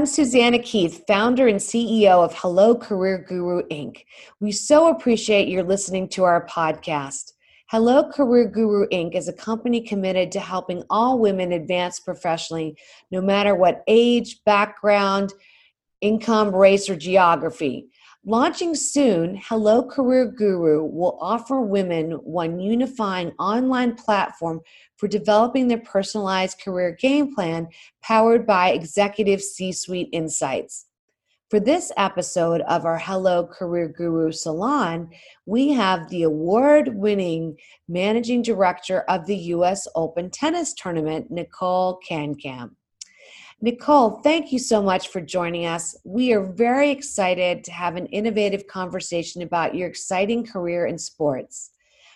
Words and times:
I'm 0.00 0.06
Susanna 0.06 0.58
Keith, 0.58 1.04
founder 1.06 1.46
and 1.46 1.58
CEO 1.58 2.24
of 2.24 2.34
Hello 2.34 2.74
Career 2.74 3.18
Guru 3.28 3.60
Inc. 3.64 3.98
We 4.40 4.50
so 4.50 4.88
appreciate 4.88 5.46
your 5.46 5.62
listening 5.62 6.08
to 6.08 6.24
our 6.24 6.46
podcast. 6.46 7.32
Hello 7.68 8.08
Career 8.08 8.46
Guru 8.46 8.88
Inc. 8.88 9.14
is 9.14 9.28
a 9.28 9.34
company 9.34 9.82
committed 9.82 10.32
to 10.32 10.40
helping 10.40 10.84
all 10.88 11.18
women 11.18 11.52
advance 11.52 12.00
professionally, 12.00 12.78
no 13.10 13.20
matter 13.20 13.54
what 13.54 13.84
age, 13.88 14.42
background, 14.46 15.34
income, 16.00 16.56
race, 16.56 16.88
or 16.88 16.96
geography. 16.96 17.90
Launching 18.26 18.74
soon, 18.74 19.40
Hello 19.48 19.82
Career 19.82 20.26
Guru 20.26 20.84
will 20.84 21.16
offer 21.22 21.62
women 21.62 22.12
one 22.12 22.60
unifying 22.60 23.32
online 23.38 23.94
platform 23.94 24.60
for 24.98 25.08
developing 25.08 25.68
their 25.68 25.78
personalized 25.78 26.60
career 26.60 26.94
game 27.00 27.34
plan 27.34 27.68
powered 28.02 28.46
by 28.46 28.72
executive 28.72 29.40
C 29.40 29.72
suite 29.72 30.10
insights. 30.12 30.84
For 31.48 31.60
this 31.60 31.90
episode 31.96 32.60
of 32.68 32.84
our 32.84 32.98
Hello 32.98 33.46
Career 33.46 33.88
Guru 33.88 34.32
Salon, 34.32 35.08
we 35.46 35.70
have 35.70 36.10
the 36.10 36.24
award 36.24 36.94
winning 36.94 37.56
managing 37.88 38.42
director 38.42 39.00
of 39.08 39.24
the 39.24 39.36
U.S. 39.36 39.88
Open 39.94 40.28
Tennis 40.28 40.74
Tournament, 40.74 41.30
Nicole 41.30 41.98
Kankam. 42.08 42.72
Nicole, 43.62 44.22
thank 44.22 44.52
you 44.52 44.58
so 44.58 44.82
much 44.82 45.08
for 45.08 45.20
joining 45.20 45.66
us. 45.66 45.94
We 46.02 46.32
are 46.32 46.42
very 46.42 46.90
excited 46.90 47.62
to 47.64 47.72
have 47.72 47.94
an 47.96 48.06
innovative 48.06 48.66
conversation 48.66 49.42
about 49.42 49.74
your 49.74 49.86
exciting 49.86 50.46
career 50.46 50.86
in 50.86 50.96
sports. 50.96 51.70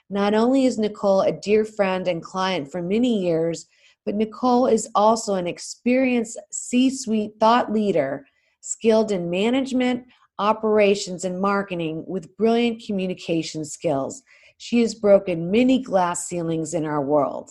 Not 0.09 0.33
only 0.33 0.65
is 0.65 0.79
Nicole 0.79 1.21
a 1.21 1.33
dear 1.33 1.67
friend 1.67 2.09
and 2.09 2.23
client 2.23 2.73
for 2.73 2.81
many 2.81 3.23
years, 3.23 3.67
but 4.07 4.15
Nicole 4.15 4.67
is 4.69 4.89
also 4.95 5.35
an 5.35 5.47
experienced 5.47 6.39
C 6.51 6.89
suite 6.89 7.33
thought 7.39 7.71
leader, 7.71 8.27
skilled 8.63 9.13
in 9.13 9.29
management, 9.29 10.07
operations, 10.39 11.27
and 11.27 11.39
marketing 11.39 12.05
with 12.07 12.35
brilliant 12.39 12.83
communication 12.87 13.67
skills. 13.67 14.23
She 14.57 14.81
has 14.81 14.95
broken 14.95 15.51
many 15.51 15.83
glass 15.83 16.27
ceilings 16.27 16.73
in 16.73 16.87
our 16.87 17.03
world. 17.03 17.51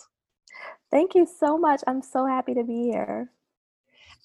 Thank 0.89 1.13
you 1.13 1.27
so 1.27 1.59
much. 1.59 1.81
I'm 1.85 2.01
so 2.01 2.25
happy 2.25 2.55
to 2.55 2.63
be 2.63 2.85
here. 2.85 3.29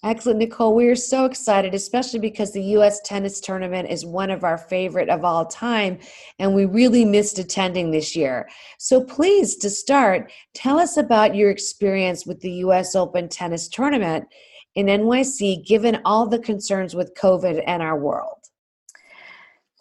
Excellent, 0.05 0.39
Nicole. 0.39 0.77
We 0.77 0.87
are 0.87 0.95
so 0.95 1.25
excited, 1.25 1.75
especially 1.75 2.21
because 2.21 2.53
the 2.53 2.63
U.S. 2.63 3.01
tennis 3.01 3.41
tournament 3.41 3.91
is 3.91 4.07
one 4.07 4.31
of 4.31 4.45
our 4.45 4.57
favorite 4.57 5.09
of 5.09 5.25
all 5.25 5.45
time, 5.45 5.99
and 6.39 6.55
we 6.55 6.67
really 6.67 7.05
missed 7.05 7.41
attending 7.41 7.91
this 7.91 8.15
year. 8.15 8.49
So, 8.79 9.03
please, 9.03 9.57
to 9.57 9.69
start, 9.69 10.31
tell 10.55 10.79
us 10.79 10.97
about 10.97 11.35
your 11.35 11.51
experience 11.51 12.27
with 12.27 12.41
the 12.41 12.53
U.S. 12.53 12.95
Open 12.95 13.29
tennis 13.29 13.67
tournament 13.67 14.29
in 14.77 14.87
NYC, 14.87 15.67
given 15.67 16.01
all 16.05 16.29
the 16.29 16.39
concerns 16.39 16.95
with 16.95 17.17
COVID 17.21 17.65
and 17.67 17.83
our 17.83 17.99
world. 17.99 18.39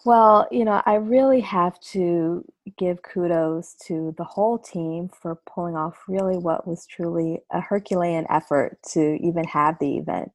Well, 0.03 0.47
you 0.49 0.65
know, 0.65 0.81
I 0.87 0.95
really 0.95 1.41
have 1.41 1.79
to 1.91 2.43
give 2.77 3.01
kudos 3.03 3.75
to 3.87 4.13
the 4.17 4.23
whole 4.23 4.57
team 4.57 5.09
for 5.21 5.39
pulling 5.45 5.75
off 5.75 5.97
really 6.07 6.37
what 6.37 6.67
was 6.67 6.85
truly 6.87 7.39
a 7.51 7.61
Herculean 7.61 8.25
effort 8.29 8.77
to 8.93 9.17
even 9.21 9.43
have 9.45 9.75
the 9.79 9.97
event. 9.97 10.31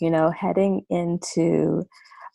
You 0.00 0.10
know, 0.10 0.30
heading 0.30 0.82
into 0.90 1.84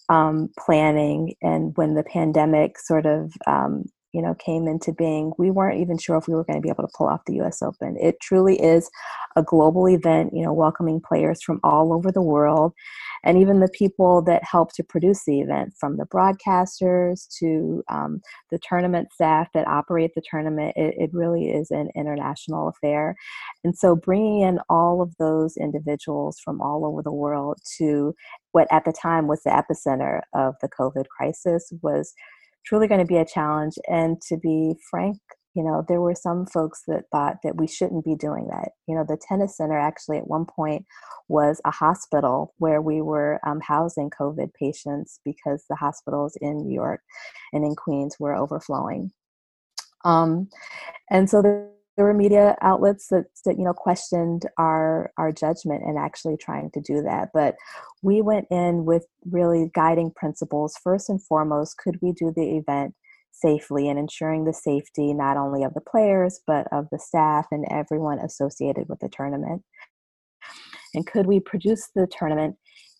um, 0.10 0.50
planning 0.58 1.36
and 1.42 1.76
when 1.78 1.94
the 1.94 2.04
pandemic 2.04 2.80
sort 2.80 3.06
of 3.06 3.32
um, 3.48 3.86
you 4.12 4.22
know 4.22 4.34
came 4.36 4.68
into 4.68 4.92
being 4.92 5.32
we 5.38 5.52
weren't 5.52 5.80
even 5.80 5.98
sure 5.98 6.18
if 6.18 6.28
we 6.28 6.34
were 6.34 6.44
going 6.44 6.58
to 6.58 6.62
be 6.62 6.70
able 6.70 6.84
to 6.84 6.94
pull 6.98 7.08
off 7.08 7.22
the 7.28 7.36
us 7.36 7.62
open 7.62 7.96
it 8.00 8.20
truly 8.20 8.60
is 8.60 8.90
a 9.36 9.44
global 9.44 9.88
event 9.88 10.32
you 10.34 10.44
know 10.44 10.54
welcoming 10.54 11.00
players 11.00 11.42
from 11.44 11.60
all 11.64 11.94
over 11.94 12.12
the 12.12 12.22
world 12.22 12.74
and 13.24 13.38
even 13.38 13.60
the 13.60 13.70
people 13.70 14.22
that 14.24 14.44
help 14.44 14.74
to 14.74 14.84
produce 14.84 15.26
the 15.26 15.40
event 15.40 15.74
from 15.80 15.98
the 15.98 16.06
broadcasters 16.06 17.28
to 17.40 17.84
um, 17.90 18.22
the 18.52 18.60
tournament 18.68 19.10
staff 19.14 19.48
that 19.54 19.68
operate 19.68 20.12
the 20.16 20.24
tournament 20.30 20.74
it, 20.76 20.96
it 20.98 21.10
really 21.14 21.50
is 21.50 21.72
an 21.72 21.90
international 21.96 22.70
affair 22.70 23.16
and 23.64 23.78
so 23.78 23.96
bringing 23.96 24.42
in 24.42 24.60
all 24.70 25.02
of 25.02 25.14
those 25.18 25.58
individuals 25.58 26.40
from 26.44 26.62
all 26.62 26.86
over 26.86 27.02
the 27.02 27.14
world 27.14 27.58
to 27.78 28.14
what 28.52 28.68
at 28.72 28.86
the 28.86 28.94
time 28.94 29.28
was 29.28 29.42
the 29.44 29.50
epicenter 29.50 30.22
of 30.34 30.56
the 30.62 30.70
covid 30.70 31.06
crisis 31.08 31.72
was 31.82 32.14
truly 32.66 32.88
going 32.88 33.00
to 33.00 33.06
be 33.06 33.18
a 33.18 33.26
challenge. 33.26 33.74
And 33.88 34.22
to 34.28 34.38
be 34.38 34.76
frank, 34.90 35.18
you 35.56 35.64
know, 35.64 35.84
there 35.88 36.02
were 36.02 36.16
some 36.16 36.46
folks 36.46 36.84
that 36.88 37.06
thought 37.12 37.38
that 37.44 37.58
we 37.58 37.68
shouldn't 37.68 38.06
be 38.06 38.16
doing 38.16 38.48
that. 38.48 38.70
You 38.88 38.96
know, 38.96 39.04
the 39.08 39.18
tennis 39.18 39.58
center 39.58 39.78
actually 39.78 40.18
at 40.18 40.28
one 40.28 40.46
point 40.46 40.86
was 41.28 41.60
a 41.66 41.72
hospital 41.72 42.54
where 42.58 42.82
we 42.82 43.02
were 43.02 43.40
um, 43.46 43.60
housing 43.62 44.10
COVID 44.10 44.54
patients 44.54 45.20
because 45.26 45.66
the 45.70 45.76
hospitals 45.76 46.38
in 46.42 46.66
New 46.66 46.74
York 46.74 47.02
and 47.52 47.66
in 47.66 47.76
Queens 47.76 48.18
were 48.20 48.36
overflowing. 48.36 49.12
Um, 50.06 50.50
and 51.10 51.30
so 51.30 51.42
there 51.42 51.70
there 52.00 52.06
were 52.06 52.14
media 52.14 52.56
outlets 52.62 53.10
that, 53.10 53.26
that 53.44 53.58
you 53.58 53.66
know 53.66 53.74
questioned 53.74 54.44
our 54.58 55.12
our 55.18 55.34
judgment 55.34 55.84
and 55.84 55.98
actually 55.98 56.38
trying 56.38 56.72
to 56.72 56.80
do 56.80 57.02
that 57.02 57.28
but 57.34 57.56
we 58.02 58.22
went 58.22 58.48
in 58.50 58.86
with 58.86 59.06
really 59.30 59.70
guiding 59.76 60.10
principles 60.10 60.78
first 60.82 61.10
and 61.10 61.22
foremost 61.22 61.78
could 61.78 61.98
we 62.02 62.14
do 62.14 62.32
the 62.34 62.56
event 62.56 62.96
safely 63.32 63.88
and 63.90 63.98
ensuring 63.98 64.46
the 64.46 64.54
safety 64.54 65.14
not 65.14 65.38
only 65.38 65.64
of 65.64 65.74
the 65.74 65.82
players 65.82 66.42
but 66.46 66.68
of 66.72 66.88
the 66.92 67.00
staff 67.00 67.48
and 67.52 67.66
everyone 67.72 68.20
associated 68.20 68.88
with 68.90 69.00
the 69.00 69.10
tournament. 69.10 69.64
And 70.94 71.06
could 71.06 71.28
we 71.28 71.40
produce 71.40 71.90
the 71.96 72.08
tournament 72.08 72.56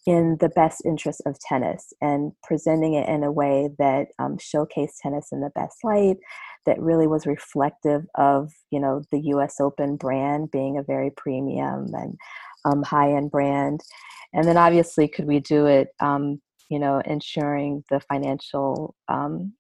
in 0.06 0.38
the 0.40 0.50
best 0.50 0.82
interest 0.86 1.22
of 1.26 1.40
tennis 1.40 1.94
and 2.02 2.32
presenting 2.44 2.94
it 2.94 3.08
in 3.08 3.24
a 3.24 3.32
way 3.32 3.70
that 3.78 4.08
um, 4.18 4.38
showcased 4.38 4.94
tennis 5.02 5.28
in 5.32 5.42
the 5.42 5.52
best 5.56 5.78
light 5.84 6.18
that 6.66 6.80
really 6.80 7.08
was 7.08 7.26
reflective 7.26 8.04
of 8.16 8.52
you 8.72 8.80
know 8.80 9.04
the 9.12 9.20
us 9.20 9.60
open 9.60 9.98
brand 9.98 10.52
being 10.52 10.78
a 10.78 10.84
very 10.84 11.12
premium 11.16 11.88
and 11.94 12.18
um, 12.66 12.84
high 12.84 13.14
end 13.14 13.32
brand? 13.32 13.82
And 14.34 14.48
then 14.48 14.58
obviously 14.58 15.08
could 15.08 15.26
we 15.26 15.40
do 15.40 15.66
it 15.66 15.90
um, 16.00 16.42
you 16.70 16.80
know 16.80 17.02
ensuring 17.06 17.84
the 17.90 18.00
financial 18.00 18.96
um, 19.10 19.54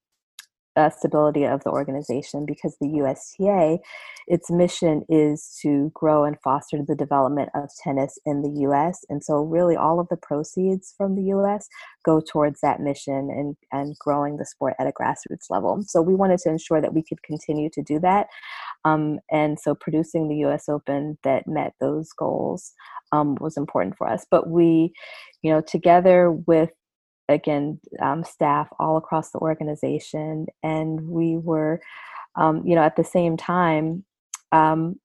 uh, 0.79 0.89
stability 0.89 1.43
of 1.43 1.61
the 1.65 1.69
organization 1.69 2.45
because 2.45 2.77
the 2.79 2.87
USTA, 2.87 3.79
its 4.27 4.49
mission 4.49 5.03
is 5.09 5.57
to 5.61 5.91
grow 5.93 6.23
and 6.23 6.39
foster 6.41 6.79
the 6.87 6.95
development 6.95 7.49
of 7.53 7.69
tennis 7.83 8.17
in 8.25 8.41
the 8.41 8.61
US. 8.61 9.03
And 9.09 9.21
so, 9.21 9.41
really, 9.41 9.75
all 9.75 9.99
of 9.99 10.07
the 10.09 10.15
proceeds 10.15 10.93
from 10.97 11.15
the 11.15 11.23
US 11.35 11.67
go 12.05 12.21
towards 12.21 12.61
that 12.61 12.79
mission 12.79 13.29
and, 13.29 13.57
and 13.73 13.97
growing 13.99 14.37
the 14.37 14.45
sport 14.45 14.75
at 14.79 14.87
a 14.87 14.93
grassroots 14.93 15.49
level. 15.49 15.83
So, 15.85 16.01
we 16.01 16.15
wanted 16.15 16.39
to 16.39 16.49
ensure 16.49 16.79
that 16.79 16.93
we 16.93 17.03
could 17.03 17.21
continue 17.23 17.69
to 17.73 17.81
do 17.81 17.99
that. 17.99 18.27
Um, 18.85 19.19
and 19.29 19.59
so, 19.59 19.75
producing 19.75 20.29
the 20.29 20.47
US 20.47 20.69
Open 20.69 21.17
that 21.23 21.45
met 21.45 21.73
those 21.81 22.13
goals 22.13 22.71
um, 23.11 23.35
was 23.41 23.57
important 23.57 23.97
for 23.97 24.07
us. 24.07 24.25
But 24.31 24.49
we, 24.49 24.93
you 25.41 25.51
know, 25.51 25.59
together 25.59 26.31
with 26.31 26.69
again 27.29 27.79
um, 28.01 28.23
staff 28.23 28.67
all 28.79 28.97
across 28.97 29.31
the 29.31 29.39
organization 29.39 30.47
and 30.63 31.01
we 31.01 31.37
were 31.37 31.81
um, 32.35 32.65
you 32.65 32.75
know 32.75 32.83
at 32.83 32.95
the 32.95 33.03
same 33.03 33.37
time 33.37 34.03
um, 34.51 34.99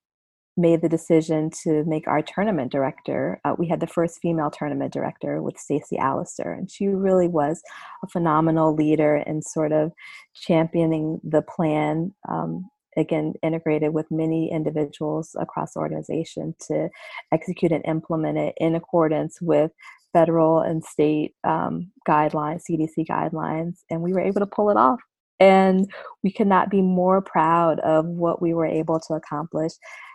made 0.56 0.80
the 0.82 0.88
decision 0.88 1.50
to 1.50 1.84
make 1.84 2.08
our 2.08 2.22
tournament 2.22 2.72
director 2.72 3.40
uh, 3.44 3.54
we 3.58 3.68
had 3.68 3.80
the 3.80 3.86
first 3.86 4.20
female 4.20 4.50
tournament 4.50 4.92
director 4.92 5.42
with 5.42 5.58
Stacey 5.58 5.96
Allaster 5.96 6.56
and 6.56 6.70
she 6.70 6.88
really 6.88 7.28
was 7.28 7.62
a 8.02 8.08
phenomenal 8.08 8.74
leader 8.74 9.16
in 9.16 9.42
sort 9.42 9.72
of 9.72 9.92
championing 10.34 11.20
the 11.22 11.42
plan 11.42 12.12
um, 12.28 12.68
again 12.96 13.34
integrated 13.42 13.92
with 13.92 14.06
many 14.10 14.50
individuals 14.50 15.36
across 15.38 15.74
the 15.74 15.80
organization 15.80 16.54
to 16.60 16.88
execute 17.32 17.72
and 17.72 17.84
implement 17.86 18.38
it 18.38 18.54
in 18.58 18.74
accordance 18.74 19.40
with 19.40 19.72
federal 20.14 20.60
and 20.60 20.82
state 20.82 21.34
um, 21.44 21.90
guidelines, 22.08 22.62
CDC 22.70 23.06
guidelines, 23.06 23.80
and 23.90 24.00
we 24.00 24.14
were 24.14 24.20
able 24.20 24.40
to 24.40 24.46
pull 24.46 24.70
it 24.70 24.78
off. 24.78 25.00
And 25.40 25.90
we 26.22 26.32
could 26.32 26.46
not 26.46 26.70
be 26.70 26.80
more 26.80 27.20
proud 27.20 27.80
of 27.80 28.06
what 28.06 28.40
we 28.40 28.54
were 28.54 28.66
able 28.66 29.00
to 29.00 29.14
accomplish. 29.14 29.72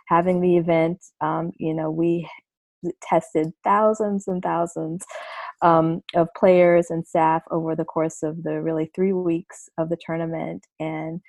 Having 0.08 0.40
the 0.40 0.56
event, 0.56 0.98
um, 1.20 1.52
you 1.58 1.74
know, 1.74 1.90
we 1.90 2.28
tested 3.02 3.52
thousands 3.62 4.26
and 4.26 4.42
thousands 4.42 5.04
um, 5.62 6.00
of 6.14 6.28
players 6.36 6.86
and 6.90 7.06
staff 7.06 7.42
over 7.50 7.76
the 7.76 7.84
course 7.84 8.22
of 8.22 8.42
the 8.42 8.60
really 8.60 8.90
three 8.94 9.12
weeks 9.12 9.68
of 9.78 9.90
the 9.90 9.98
tournament. 10.04 10.66
And 10.80 11.20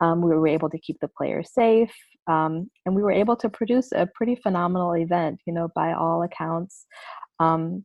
um, 0.00 0.22
we 0.22 0.30
were 0.30 0.48
able 0.48 0.70
to 0.70 0.78
keep 0.78 0.98
the 1.00 1.08
players 1.08 1.50
safe. 1.52 1.92
Um, 2.26 2.70
and 2.86 2.94
we 2.94 3.02
were 3.02 3.12
able 3.12 3.36
to 3.36 3.48
produce 3.48 3.90
a 3.92 4.08
pretty 4.14 4.36
phenomenal 4.36 4.94
event, 4.94 5.40
you 5.46 5.52
know, 5.52 5.68
by 5.74 5.92
all 5.92 6.22
accounts. 6.22 6.86
Um, 7.40 7.84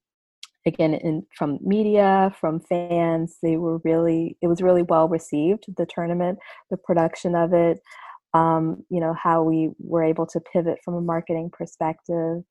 again 0.66 0.94
in 0.94 1.24
from 1.38 1.60
media 1.62 2.34
from 2.40 2.60
fans 2.60 3.38
they 3.44 3.58
were 3.58 3.80
really 3.84 4.38
it 4.42 4.48
was 4.48 4.62
really 4.62 4.84
well 4.84 5.08
received 5.08 5.66
the 5.78 5.86
tournament 5.86 6.40
the 6.72 6.78
production 6.78 7.36
of 7.36 7.54
it 7.54 7.80
um, 8.34 8.84
you 8.90 9.00
know 9.00 9.14
how 9.14 9.44
we 9.44 9.70
were 9.80 10.04
able 10.04 10.26
to 10.26 10.42
pivot 10.42 10.78
from 10.84 10.96
a 10.96 11.02
marketing 11.02 11.50
perspective 11.52 12.44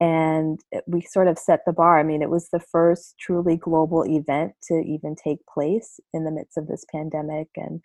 and 0.00 0.60
we 0.86 1.00
sort 1.00 1.28
of 1.28 1.38
set 1.38 1.60
the 1.66 1.72
bar. 1.72 1.98
I 1.98 2.02
mean, 2.02 2.20
it 2.20 2.30
was 2.30 2.48
the 2.50 2.60
first 2.60 3.14
truly 3.18 3.56
global 3.56 4.04
event 4.04 4.52
to 4.64 4.80
even 4.80 5.14
take 5.14 5.38
place 5.46 6.00
in 6.12 6.24
the 6.24 6.30
midst 6.30 6.58
of 6.58 6.66
this 6.66 6.84
pandemic, 6.92 7.48
and 7.56 7.80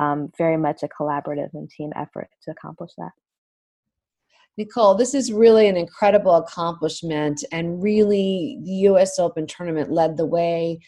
um, 0.00 0.30
very 0.38 0.56
much 0.56 0.82
a 0.82 0.88
collaborative 0.88 1.50
and 1.52 1.68
team 1.70 1.92
effort 1.94 2.28
to 2.42 2.50
accomplish 2.50 2.90
that. 2.98 3.12
Nicole, 4.56 4.94
this 4.94 5.14
is 5.14 5.32
really 5.32 5.68
an 5.68 5.76
incredible 5.76 6.36
accomplishment, 6.36 7.42
and 7.50 7.82
really, 7.82 8.58
the 8.62 8.72
US 8.88 9.18
Open 9.18 9.46
tournament 9.46 9.90
led 9.90 10.16
the 10.16 10.26
way 10.26 10.78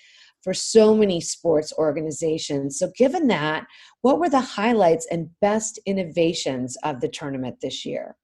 for 0.42 0.54
so 0.54 0.94
many 0.94 1.20
sports 1.20 1.72
organizations. 1.76 2.78
So, 2.78 2.92
given 2.96 3.26
that, 3.28 3.66
what 4.02 4.20
were 4.20 4.28
the 4.28 4.40
highlights 4.40 5.06
and 5.10 5.30
best 5.40 5.80
innovations 5.86 6.76
of 6.84 7.00
the 7.00 7.08
tournament 7.08 7.56
this 7.60 7.84
year? 7.84 8.16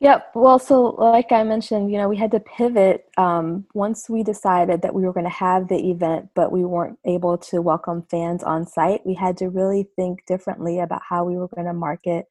Yep. 0.00 0.32
Well, 0.34 0.58
so 0.58 0.82
like 0.98 1.32
I 1.32 1.44
mentioned, 1.44 1.90
you 1.90 1.96
know, 1.96 2.10
we 2.10 2.18
had 2.18 2.32
to 2.32 2.40
pivot 2.40 3.06
um, 3.16 3.64
once 3.72 4.10
we 4.10 4.22
decided 4.22 4.82
that 4.82 4.94
we 4.94 5.04
were 5.04 5.14
going 5.14 5.24
to 5.24 5.30
have 5.30 5.68
the 5.68 5.90
event, 5.90 6.28
but 6.34 6.52
we 6.52 6.62
weren't 6.62 6.98
able 7.06 7.38
to 7.38 7.62
welcome 7.62 8.04
fans 8.10 8.42
on 8.42 8.66
site. 8.66 9.06
We 9.06 9.14
had 9.14 9.38
to 9.38 9.48
really 9.48 9.88
think 9.96 10.26
differently 10.26 10.80
about 10.80 11.00
how 11.08 11.24
we 11.24 11.36
were 11.38 11.48
going 11.48 11.68
to 11.68 11.72
market 11.72 12.26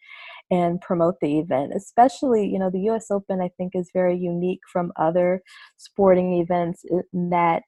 and 0.53 0.79
promote 0.81 1.15
the 1.19 1.39
event. 1.39 1.73
Especially, 1.75 2.45
you 2.45 2.59
know, 2.59 2.69
the 2.69 2.81
U.S. 2.91 3.09
Open 3.09 3.41
I 3.41 3.49
think 3.57 3.73
is 3.75 3.89
very 3.93 4.15
unique 4.17 4.61
from 4.71 4.93
other 4.97 5.41
sporting 5.77 6.35
events 6.35 6.83
in 7.11 7.29
that 7.31 7.63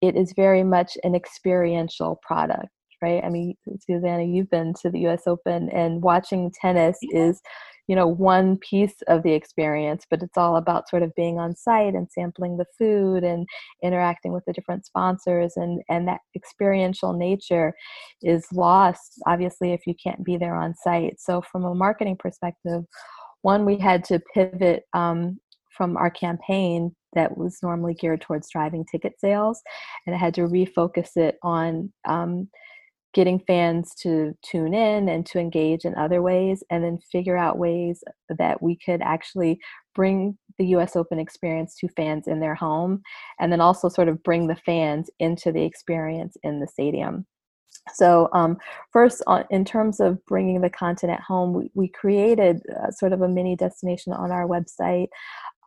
it 0.00 0.16
is 0.16 0.32
very 0.34 0.64
much 0.64 0.98
an 1.04 1.14
experiential 1.14 2.18
product 2.26 2.68
right? 3.04 3.22
I 3.22 3.28
mean, 3.28 3.54
Susanna, 3.80 4.24
you've 4.24 4.50
been 4.50 4.72
to 4.82 4.90
the 4.90 5.06
US 5.08 5.22
Open 5.26 5.68
and 5.70 6.02
watching 6.02 6.50
tennis 6.60 6.96
is 7.02 7.40
you 7.86 7.94
know 7.94 8.06
one 8.06 8.56
piece 8.56 8.94
of 9.08 9.22
the 9.22 9.32
experience 9.32 10.06
but 10.08 10.22
it's 10.22 10.38
all 10.38 10.56
about 10.56 10.88
sort 10.88 11.02
of 11.02 11.14
being 11.14 11.38
on 11.38 11.54
site 11.54 11.94
and 11.94 12.08
sampling 12.10 12.56
the 12.56 12.64
food 12.78 13.22
and 13.22 13.46
interacting 13.82 14.32
with 14.32 14.42
the 14.46 14.54
different 14.54 14.86
sponsors 14.86 15.52
and 15.56 15.82
and 15.90 16.08
that 16.08 16.22
experiential 16.34 17.12
nature 17.12 17.74
is 18.22 18.46
lost 18.52 19.20
obviously 19.26 19.74
if 19.74 19.86
you 19.86 19.94
can't 20.02 20.24
be 20.24 20.38
there 20.38 20.56
on 20.56 20.74
site 20.74 21.20
so 21.20 21.42
from 21.42 21.64
a 21.66 21.74
marketing 21.74 22.16
perspective 22.18 22.82
one 23.42 23.66
we 23.66 23.76
had 23.76 24.02
to 24.02 24.18
pivot 24.32 24.84
um, 24.94 25.38
from 25.76 25.96
our 25.98 26.10
campaign 26.10 26.94
that 27.14 27.36
was 27.36 27.58
normally 27.62 27.94
geared 27.94 28.20
towards 28.20 28.50
driving 28.50 28.84
ticket 28.90 29.14
sales 29.18 29.60
and 30.06 30.14
I 30.14 30.18
had 30.18 30.34
to 30.34 30.42
refocus 30.42 31.16
it 31.16 31.36
on 31.42 31.92
um, 32.08 32.48
getting 33.14 33.38
fans 33.38 33.94
to 33.94 34.36
tune 34.42 34.74
in 34.74 35.08
and 35.08 35.24
to 35.26 35.38
engage 35.38 35.84
in 35.84 35.94
other 35.94 36.20
ways 36.20 36.62
and 36.70 36.84
then 36.84 36.98
figure 37.10 37.36
out 37.36 37.58
ways 37.58 38.02
that 38.28 38.60
we 38.60 38.76
could 38.76 39.00
actually 39.00 39.58
bring 39.94 40.36
the 40.58 40.66
US 40.66 40.96
Open 40.96 41.18
experience 41.18 41.76
to 41.76 41.88
fans 41.88 42.26
in 42.26 42.40
their 42.40 42.54
home 42.54 43.02
and 43.38 43.50
then 43.50 43.60
also 43.60 43.88
sort 43.88 44.08
of 44.08 44.22
bring 44.22 44.46
the 44.46 44.56
fans 44.56 45.08
into 45.20 45.52
the 45.52 45.62
experience 45.62 46.36
in 46.42 46.60
the 46.60 46.66
stadium. 46.66 47.26
So, 47.92 48.28
um, 48.32 48.56
first, 48.92 49.22
on, 49.26 49.44
in 49.50 49.64
terms 49.64 50.00
of 50.00 50.24
bringing 50.26 50.60
the 50.60 50.70
content 50.70 51.12
at 51.12 51.20
home, 51.20 51.52
we, 51.52 51.70
we 51.74 51.88
created 51.88 52.62
uh, 52.74 52.90
sort 52.90 53.12
of 53.12 53.20
a 53.20 53.28
mini 53.28 53.56
destination 53.56 54.12
on 54.12 54.30
our 54.30 54.46
website 54.46 55.08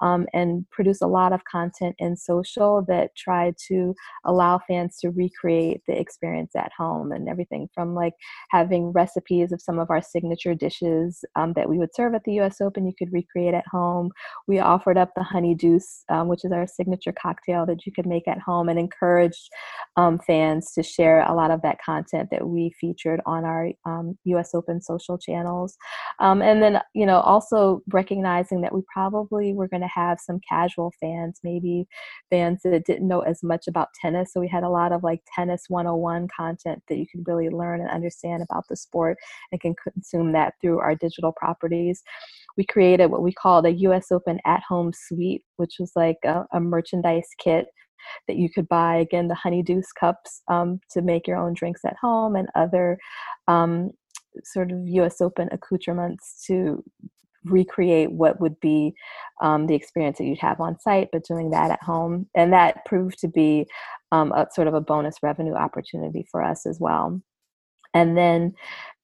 um, 0.02 0.26
and 0.34 0.66
produce 0.72 1.02
a 1.02 1.08
lot 1.08 1.34
of 1.34 1.44
content 1.46 1.96
in 2.00 2.16
social 2.16 2.84
that 2.88 3.16
try 3.16 3.54
to 3.68 3.94
allow 4.26 4.60
fans 4.68 4.98
to 5.00 5.10
recreate 5.10 5.82
the 5.88 6.00
experience 6.00 6.56
at 6.56 6.72
home 6.78 7.12
and 7.12 7.30
everything 7.30 7.70
from 7.74 7.96
like 7.96 8.14
having 8.50 8.92
recipes 8.92 9.52
of 9.52 9.62
some 9.62 9.80
of 9.80 9.90
our 9.90 10.02
signature 10.02 10.56
dishes 10.56 11.24
um, 11.36 11.54
that 11.54 11.70
we 11.70 11.78
would 11.78 11.94
serve 11.94 12.14
at 12.14 12.24
the 12.24 12.40
US 12.40 12.62
Open, 12.62 12.86
you 12.86 12.94
could 12.98 13.12
recreate 13.12 13.54
at 13.54 13.68
home. 13.68 14.12
We 14.48 14.60
offered 14.60 14.98
up 14.98 15.12
the 15.16 15.24
honey 15.24 15.56
deuce, 15.56 16.04
um, 16.10 16.28
which 16.28 16.44
is 16.44 16.52
our 16.52 16.68
signature 16.68 17.14
cocktail 17.14 17.66
that 17.66 17.86
you 17.86 17.92
could 17.92 18.06
make 18.06 18.28
at 18.28 18.40
home, 18.40 18.70
and 18.70 18.80
encouraged 18.80 19.50
um, 19.96 20.20
fans 20.20 20.72
to 20.74 20.84
share 20.84 21.22
a 21.22 21.34
lot 21.34 21.52
of 21.52 21.62
that 21.62 21.78
content 21.84 22.30
that 22.32 22.48
we 22.48 22.72
featured 22.80 23.22
on 23.26 23.46
our 23.46 23.70
US 24.26 24.54
um, 24.54 24.58
Open 24.58 24.82
social 24.82 25.18
channels. 25.18 25.78
Um, 26.20 26.42
and 26.42 26.62
then, 26.62 26.82
you 26.94 27.06
know, 27.06 27.20
also 27.20 27.82
recognizing 27.92 28.62
that 28.62 28.74
we 28.74 28.82
probably 28.92 29.54
were 29.54 29.68
going 29.68 29.82
to 29.82 29.87
to 29.88 30.00
have 30.00 30.20
some 30.20 30.40
casual 30.48 30.94
fans, 31.00 31.40
maybe 31.44 31.88
fans 32.30 32.62
that 32.64 32.86
didn't 32.86 33.08
know 33.08 33.22
as 33.22 33.44
much 33.44 33.68
about 33.68 33.90
tennis. 34.00 34.34
So 34.34 34.40
we 34.40 34.48
had 34.48 34.64
a 34.64 34.70
lot 34.70 34.92
of 34.92 35.04
like 35.04 35.22
tennis 35.34 35.66
101 35.68 36.28
content 36.36 36.84
that 36.88 36.98
you 36.98 37.06
can 37.08 37.24
really 37.26 37.50
learn 37.50 37.82
and 37.82 37.90
understand 37.90 38.44
about 38.44 38.66
the 38.70 38.76
sport 38.76 39.18
and 39.52 39.62
can 39.62 39.76
consume 39.94 40.32
that 40.34 40.54
through 40.62 40.80
our 40.80 40.96
digital 40.96 41.34
properties. 41.38 42.02
We 42.58 42.66
created 42.66 43.08
what 43.08 43.22
we 43.24 43.34
called 43.34 43.66
a 43.66 43.72
US 43.72 44.12
Open 44.12 44.40
at 44.46 44.64
home 44.68 44.92
suite, 44.94 45.44
which 45.58 45.76
was 45.80 45.92
like 45.96 46.18
a, 46.24 46.46
a 46.52 46.60
merchandise 46.60 47.30
kit 47.40 47.68
that 48.28 48.38
you 48.38 48.50
could 48.50 48.68
buy 48.68 48.96
again 48.96 49.28
the 49.28 49.36
honey 49.36 49.62
deuce 49.62 49.92
cups 49.92 50.42
um, 50.48 50.80
to 50.92 51.02
make 51.02 51.28
your 51.28 51.38
own 51.38 51.54
drinks 51.54 51.82
at 51.86 51.98
home 52.02 52.36
and 52.36 52.48
other 52.56 52.98
um, 53.48 53.92
sort 54.44 54.72
of 54.72 54.78
us 54.80 55.22
open 55.22 55.50
accoutrements 55.52 56.46
to 56.48 56.84
recreate 57.52 58.12
what 58.12 58.40
would 58.40 58.60
be 58.60 58.94
um, 59.42 59.68
the 59.68 59.76
experience 59.76 60.18
that 60.18 60.26
you'd 60.26 60.40
have 60.40 60.60
on 60.60 60.80
site, 60.80 61.10
but 61.12 61.26
doing 61.26 61.52
that 61.52 61.72
at 61.72 61.84
home. 61.84 62.28
And 62.36 62.54
that 62.54 62.86
proved 62.86 63.20
to 63.20 63.28
be 63.28 63.68
um, 64.12 64.32
a 64.32 64.48
sort 64.54 64.68
of 64.68 64.74
a 64.74 64.82
bonus 64.82 65.18
revenue 65.22 65.54
opportunity 65.54 66.26
for 66.32 66.44
us 66.44 66.66
as 66.66 66.80
well. 66.80 67.22
And 67.94 68.18
then, 68.18 68.54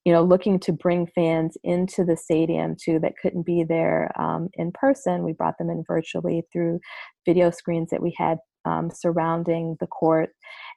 you 0.05 0.13
know, 0.13 0.23
looking 0.23 0.59
to 0.61 0.71
bring 0.71 1.07
fans 1.07 1.57
into 1.63 2.03
the 2.03 2.17
stadium 2.17 2.75
too 2.79 2.99
that 2.99 3.17
couldn't 3.21 3.45
be 3.45 3.63
there 3.63 4.11
um, 4.19 4.49
in 4.53 4.71
person, 4.71 5.23
we 5.23 5.33
brought 5.33 5.57
them 5.57 5.69
in 5.69 5.83
virtually 5.87 6.43
through 6.51 6.79
video 7.25 7.49
screens 7.51 7.89
that 7.91 8.01
we 8.01 8.13
had 8.17 8.37
um, 8.65 8.89
surrounding 8.93 9.75
the 9.79 9.87
court, 9.87 10.29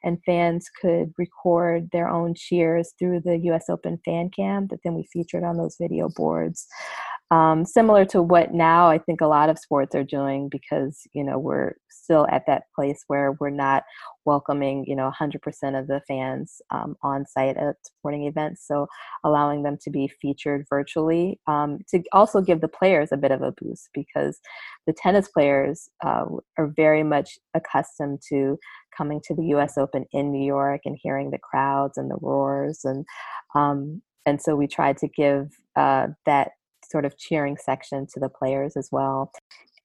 and 0.03 0.21
fans 0.25 0.69
could 0.81 1.13
record 1.17 1.89
their 1.91 2.09
own 2.09 2.33
cheers 2.35 2.93
through 2.99 3.21
the 3.21 3.37
US 3.49 3.65
Open 3.69 3.99
fan 4.03 4.29
cam 4.29 4.67
that 4.67 4.79
then 4.83 4.93
we 4.93 5.07
featured 5.11 5.43
on 5.43 5.57
those 5.57 5.77
video 5.79 6.09
boards 6.15 6.67
um, 7.29 7.65
similar 7.65 8.05
to 8.05 8.21
what 8.21 8.53
now 8.53 8.89
I 8.89 8.97
think 8.97 9.19
a 9.19 9.27
lot 9.27 9.49
of 9.49 9.59
sports 9.59 9.93
are 9.95 10.03
doing 10.03 10.47
because 10.49 11.01
you 11.13 11.23
know 11.23 11.37
we're 11.37 11.73
still 11.89 12.25
at 12.31 12.45
that 12.47 12.63
place 12.73 13.03
where 13.07 13.33
we're 13.41 13.49
not 13.49 13.83
welcoming 14.23 14.85
you 14.87 14.95
know 14.95 15.11
100% 15.19 15.35
of 15.77 15.87
the 15.87 16.01
fans 16.07 16.61
um, 16.71 16.95
on 17.03 17.25
site 17.25 17.57
at 17.57 17.75
sporting 17.83 18.27
events 18.27 18.65
so 18.65 18.87
allowing 19.25 19.63
them 19.63 19.77
to 19.81 19.89
be 19.89 20.09
featured 20.21 20.65
virtually 20.69 21.39
um, 21.47 21.79
to 21.89 22.01
also 22.13 22.39
give 22.39 22.61
the 22.61 22.67
players 22.67 23.09
a 23.11 23.17
bit 23.17 23.31
of 23.31 23.41
a 23.41 23.53
boost 23.61 23.89
because 23.93 24.39
the 24.85 24.93
tennis 24.93 25.27
players 25.27 25.89
uh, 26.05 26.25
are 26.57 26.73
very 26.77 27.03
much 27.03 27.37
accustomed 27.53 28.19
to 28.29 28.57
coming 28.97 29.19
to 29.25 29.35
the 29.35 29.43
us 29.43 29.77
open 29.77 30.05
in 30.13 30.31
new 30.31 30.45
york 30.45 30.81
and 30.85 30.97
hearing 31.01 31.29
the 31.29 31.39
crowds 31.39 31.97
and 31.97 32.09
the 32.09 32.17
roars 32.21 32.81
and 32.85 33.05
um, 33.53 34.01
and 34.25 34.41
so 34.41 34.55
we 34.55 34.67
tried 34.67 34.97
to 34.97 35.07
give 35.07 35.49
uh, 35.75 36.07
that 36.25 36.51
sort 36.89 37.05
of 37.05 37.17
cheering 37.17 37.57
section 37.57 38.07
to 38.13 38.19
the 38.19 38.29
players 38.29 38.77
as 38.77 38.89
well. 38.91 39.31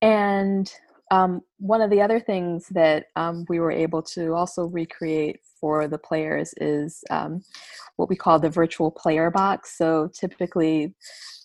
And 0.00 0.72
um, 1.10 1.42
one 1.58 1.82
of 1.82 1.90
the 1.90 2.00
other 2.00 2.18
things 2.18 2.66
that 2.70 3.06
um, 3.16 3.44
we 3.48 3.60
were 3.60 3.70
able 3.70 4.02
to 4.02 4.32
also 4.32 4.64
recreate 4.64 5.40
for 5.60 5.86
the 5.86 5.98
players 5.98 6.54
is 6.56 7.04
um, 7.10 7.42
what 7.96 8.08
we 8.08 8.16
call 8.16 8.38
the 8.38 8.48
virtual 8.48 8.90
player 8.90 9.30
box. 9.30 9.76
So 9.76 10.10
typically, 10.18 10.94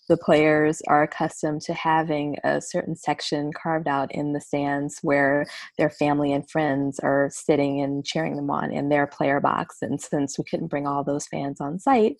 the 0.08 0.16
players 0.16 0.80
are 0.88 1.02
accustomed 1.02 1.60
to 1.62 1.74
having 1.74 2.36
a 2.42 2.62
certain 2.62 2.96
section 2.96 3.52
carved 3.52 3.86
out 3.86 4.10
in 4.12 4.32
the 4.32 4.40
stands 4.40 4.98
where 5.02 5.44
their 5.76 5.90
family 5.90 6.32
and 6.32 6.48
friends 6.50 6.98
are 7.00 7.28
sitting 7.30 7.82
and 7.82 8.06
cheering 8.06 8.36
them 8.36 8.50
on 8.50 8.72
in 8.72 8.88
their 8.88 9.06
player 9.06 9.38
box. 9.38 9.76
And 9.82 10.00
since 10.00 10.38
we 10.38 10.44
couldn't 10.44 10.68
bring 10.68 10.86
all 10.86 11.04
those 11.04 11.26
fans 11.26 11.60
on 11.60 11.78
site, 11.78 12.16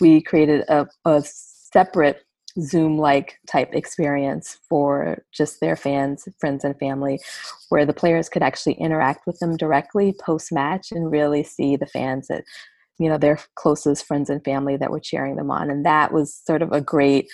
we 0.00 0.20
created 0.20 0.64
a, 0.68 0.88
a 1.04 1.22
separate 1.24 2.24
Zoom 2.60 2.98
like 2.98 3.38
type 3.46 3.74
experience 3.74 4.58
for 4.68 5.22
just 5.32 5.60
their 5.60 5.76
fans, 5.76 6.26
friends, 6.38 6.64
and 6.64 6.78
family, 6.78 7.20
where 7.68 7.86
the 7.86 7.92
players 7.92 8.28
could 8.28 8.42
actually 8.42 8.74
interact 8.74 9.26
with 9.26 9.38
them 9.38 9.56
directly 9.56 10.14
post 10.20 10.52
match 10.52 10.92
and 10.92 11.10
really 11.10 11.42
see 11.42 11.76
the 11.76 11.86
fans 11.86 12.28
that, 12.28 12.44
you 12.98 13.08
know, 13.08 13.18
their 13.18 13.38
closest 13.54 14.06
friends 14.06 14.28
and 14.28 14.44
family 14.44 14.76
that 14.76 14.90
were 14.90 15.00
cheering 15.00 15.36
them 15.36 15.50
on. 15.50 15.70
And 15.70 15.86
that 15.86 16.12
was 16.12 16.34
sort 16.34 16.62
of 16.62 16.72
a 16.72 16.80
great, 16.80 17.28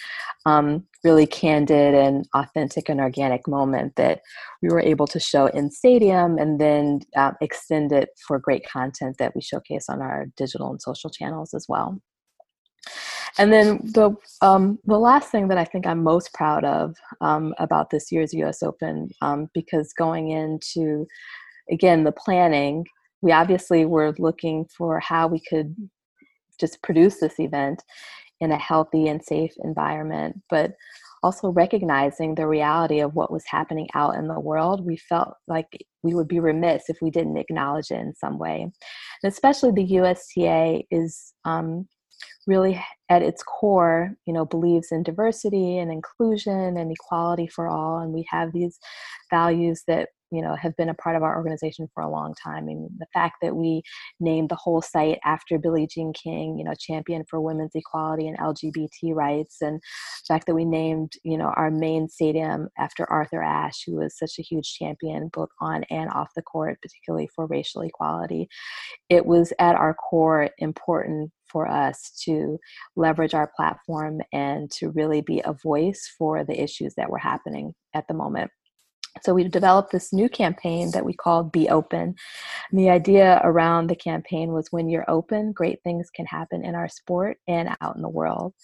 um, 0.44 0.84
really 1.02 1.26
candid 1.26 1.94
and 1.94 2.26
authentic 2.34 2.88
and 2.88 3.00
organic 3.00 3.48
moment 3.48 3.96
that 3.96 4.20
we 4.62 4.68
were 4.68 4.80
able 4.80 5.06
to 5.06 5.20
show 5.20 5.46
in 5.46 5.70
stadium 5.70 6.38
and 6.38 6.60
then 6.60 7.00
uh, 7.16 7.32
extend 7.40 7.92
it 7.92 8.10
for 8.26 8.38
great 8.38 8.66
content 8.68 9.16
that 9.18 9.34
we 9.34 9.40
showcase 9.40 9.88
on 9.88 10.02
our 10.02 10.26
digital 10.36 10.70
and 10.70 10.82
social 10.82 11.10
channels 11.10 11.54
as 11.54 11.66
well. 11.68 12.00
And 13.38 13.52
then 13.52 13.80
the 13.82 14.14
um, 14.40 14.78
the 14.84 14.98
last 14.98 15.30
thing 15.30 15.48
that 15.48 15.58
I 15.58 15.64
think 15.64 15.86
I'm 15.86 16.02
most 16.02 16.32
proud 16.32 16.64
of 16.64 16.96
um, 17.20 17.54
about 17.58 17.90
this 17.90 18.10
year's 18.10 18.32
U.S. 18.34 18.62
Open, 18.62 19.10
um, 19.20 19.48
because 19.52 19.92
going 19.92 20.30
into 20.30 21.06
again 21.70 22.04
the 22.04 22.12
planning, 22.12 22.86
we 23.20 23.32
obviously 23.32 23.84
were 23.84 24.14
looking 24.18 24.66
for 24.76 25.00
how 25.00 25.26
we 25.26 25.40
could 25.40 25.74
just 26.58 26.82
produce 26.82 27.20
this 27.20 27.38
event 27.38 27.82
in 28.40 28.52
a 28.52 28.58
healthy 28.58 29.08
and 29.08 29.22
safe 29.22 29.52
environment, 29.62 30.40
but 30.50 30.74
also 31.22 31.48
recognizing 31.48 32.34
the 32.34 32.46
reality 32.46 33.00
of 33.00 33.14
what 33.14 33.32
was 33.32 33.44
happening 33.46 33.88
out 33.94 34.14
in 34.14 34.28
the 34.28 34.38
world, 34.38 34.86
we 34.86 34.96
felt 34.96 35.34
like 35.48 35.66
we 36.02 36.14
would 36.14 36.28
be 36.28 36.38
remiss 36.38 36.84
if 36.88 36.98
we 37.02 37.10
didn't 37.10 37.38
acknowledge 37.38 37.90
it 37.90 37.98
in 37.98 38.14
some 38.14 38.38
way. 38.38 38.62
And 38.62 38.72
especially 39.32 39.72
the 39.72 39.84
USTA 39.84 40.82
is 40.90 41.32
um, 41.44 41.88
really 42.46 42.82
at 43.08 43.22
its 43.22 43.42
core, 43.42 44.14
you 44.26 44.32
know, 44.32 44.44
believes 44.44 44.92
in 44.92 45.02
diversity 45.02 45.78
and 45.78 45.90
inclusion 45.90 46.76
and 46.76 46.92
equality 46.92 47.46
for 47.46 47.68
all. 47.68 47.98
And 47.98 48.12
we 48.12 48.26
have 48.30 48.52
these 48.52 48.78
values 49.30 49.82
that 49.88 50.10
you 50.30 50.42
know 50.42 50.54
have 50.54 50.76
been 50.76 50.88
a 50.88 50.94
part 50.94 51.16
of 51.16 51.22
our 51.22 51.36
organization 51.36 51.88
for 51.94 52.02
a 52.02 52.10
long 52.10 52.34
time 52.34 52.68
and 52.68 52.88
the 52.98 53.06
fact 53.12 53.36
that 53.42 53.56
we 53.56 53.82
named 54.20 54.48
the 54.48 54.56
whole 54.56 54.82
site 54.82 55.18
after 55.24 55.58
billie 55.58 55.86
jean 55.86 56.12
king 56.12 56.58
you 56.58 56.64
know 56.64 56.74
champion 56.78 57.24
for 57.28 57.40
women's 57.40 57.74
equality 57.74 58.26
and 58.26 58.38
lgbt 58.38 59.14
rights 59.14 59.58
and 59.60 59.76
the 59.76 60.34
fact 60.34 60.46
that 60.46 60.54
we 60.54 60.64
named 60.64 61.12
you 61.24 61.38
know 61.38 61.52
our 61.56 61.70
main 61.70 62.08
stadium 62.08 62.68
after 62.78 63.10
arthur 63.10 63.42
ashe 63.42 63.82
who 63.86 63.96
was 63.96 64.18
such 64.18 64.38
a 64.38 64.42
huge 64.42 64.74
champion 64.74 65.30
both 65.32 65.50
on 65.60 65.84
and 65.90 66.10
off 66.10 66.30
the 66.34 66.42
court 66.42 66.78
particularly 66.82 67.28
for 67.34 67.46
racial 67.46 67.82
equality 67.82 68.48
it 69.08 69.26
was 69.26 69.52
at 69.58 69.76
our 69.76 69.94
core 69.94 70.50
important 70.58 71.30
for 71.50 71.68
us 71.68 72.10
to 72.24 72.58
leverage 72.96 73.32
our 73.32 73.50
platform 73.56 74.20
and 74.32 74.70
to 74.70 74.90
really 74.90 75.20
be 75.20 75.40
a 75.44 75.54
voice 75.62 76.12
for 76.18 76.44
the 76.44 76.60
issues 76.60 76.94
that 76.96 77.08
were 77.08 77.18
happening 77.18 77.72
at 77.94 78.06
the 78.08 78.14
moment 78.14 78.50
so 79.22 79.34
we 79.34 79.48
developed 79.48 79.92
this 79.92 80.12
new 80.12 80.28
campaign 80.28 80.90
that 80.92 81.04
we 81.04 81.14
called 81.14 81.52
Be 81.52 81.68
Open. 81.68 82.14
And 82.70 82.80
the 82.80 82.90
idea 82.90 83.40
around 83.44 83.88
the 83.88 83.96
campaign 83.96 84.52
was 84.52 84.68
when 84.70 84.88
you're 84.88 85.08
open, 85.08 85.52
great 85.52 85.82
things 85.82 86.08
can 86.14 86.26
happen 86.26 86.64
in 86.64 86.74
our 86.74 86.88
sport 86.88 87.38
and 87.48 87.70
out 87.80 87.96
in 87.96 88.02
the 88.02 88.08
world. 88.08 88.54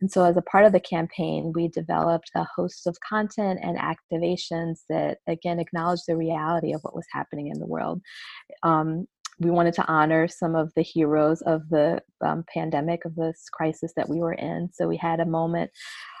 And 0.00 0.10
so 0.10 0.24
as 0.24 0.36
a 0.36 0.42
part 0.42 0.64
of 0.64 0.72
the 0.72 0.80
campaign, 0.80 1.52
we 1.54 1.68
developed 1.68 2.30
a 2.34 2.46
host 2.56 2.86
of 2.86 2.98
content 3.08 3.60
and 3.62 3.78
activations 3.78 4.80
that 4.88 5.18
again 5.26 5.60
acknowledge 5.60 6.00
the 6.06 6.16
reality 6.16 6.72
of 6.72 6.80
what 6.82 6.94
was 6.94 7.06
happening 7.12 7.48
in 7.48 7.58
the 7.58 7.66
world. 7.66 8.00
Um, 8.62 9.06
we 9.38 9.50
wanted 9.50 9.74
to 9.74 9.86
honor 9.86 10.28
some 10.28 10.54
of 10.54 10.72
the 10.76 10.82
heroes 10.82 11.42
of 11.42 11.68
the 11.68 12.00
um, 12.24 12.44
pandemic 12.52 13.04
of 13.04 13.14
this 13.16 13.48
crisis 13.52 13.92
that 13.96 14.08
we 14.08 14.20
were 14.20 14.34
in 14.34 14.68
so 14.72 14.86
we 14.86 14.96
had 14.96 15.20
a 15.20 15.26
moment 15.26 15.70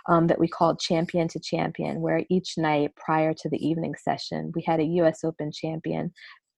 um, 0.06 0.26
that 0.26 0.38
we 0.38 0.48
called 0.48 0.80
champion 0.80 1.28
to 1.28 1.40
champion 1.40 2.00
where 2.00 2.24
each 2.30 2.54
night 2.56 2.94
prior 2.96 3.32
to 3.34 3.48
the 3.48 3.66
evening 3.66 3.94
session 3.96 4.52
we 4.54 4.62
had 4.62 4.80
a 4.80 4.84
us 4.84 5.24
open 5.24 5.50
champion 5.52 6.12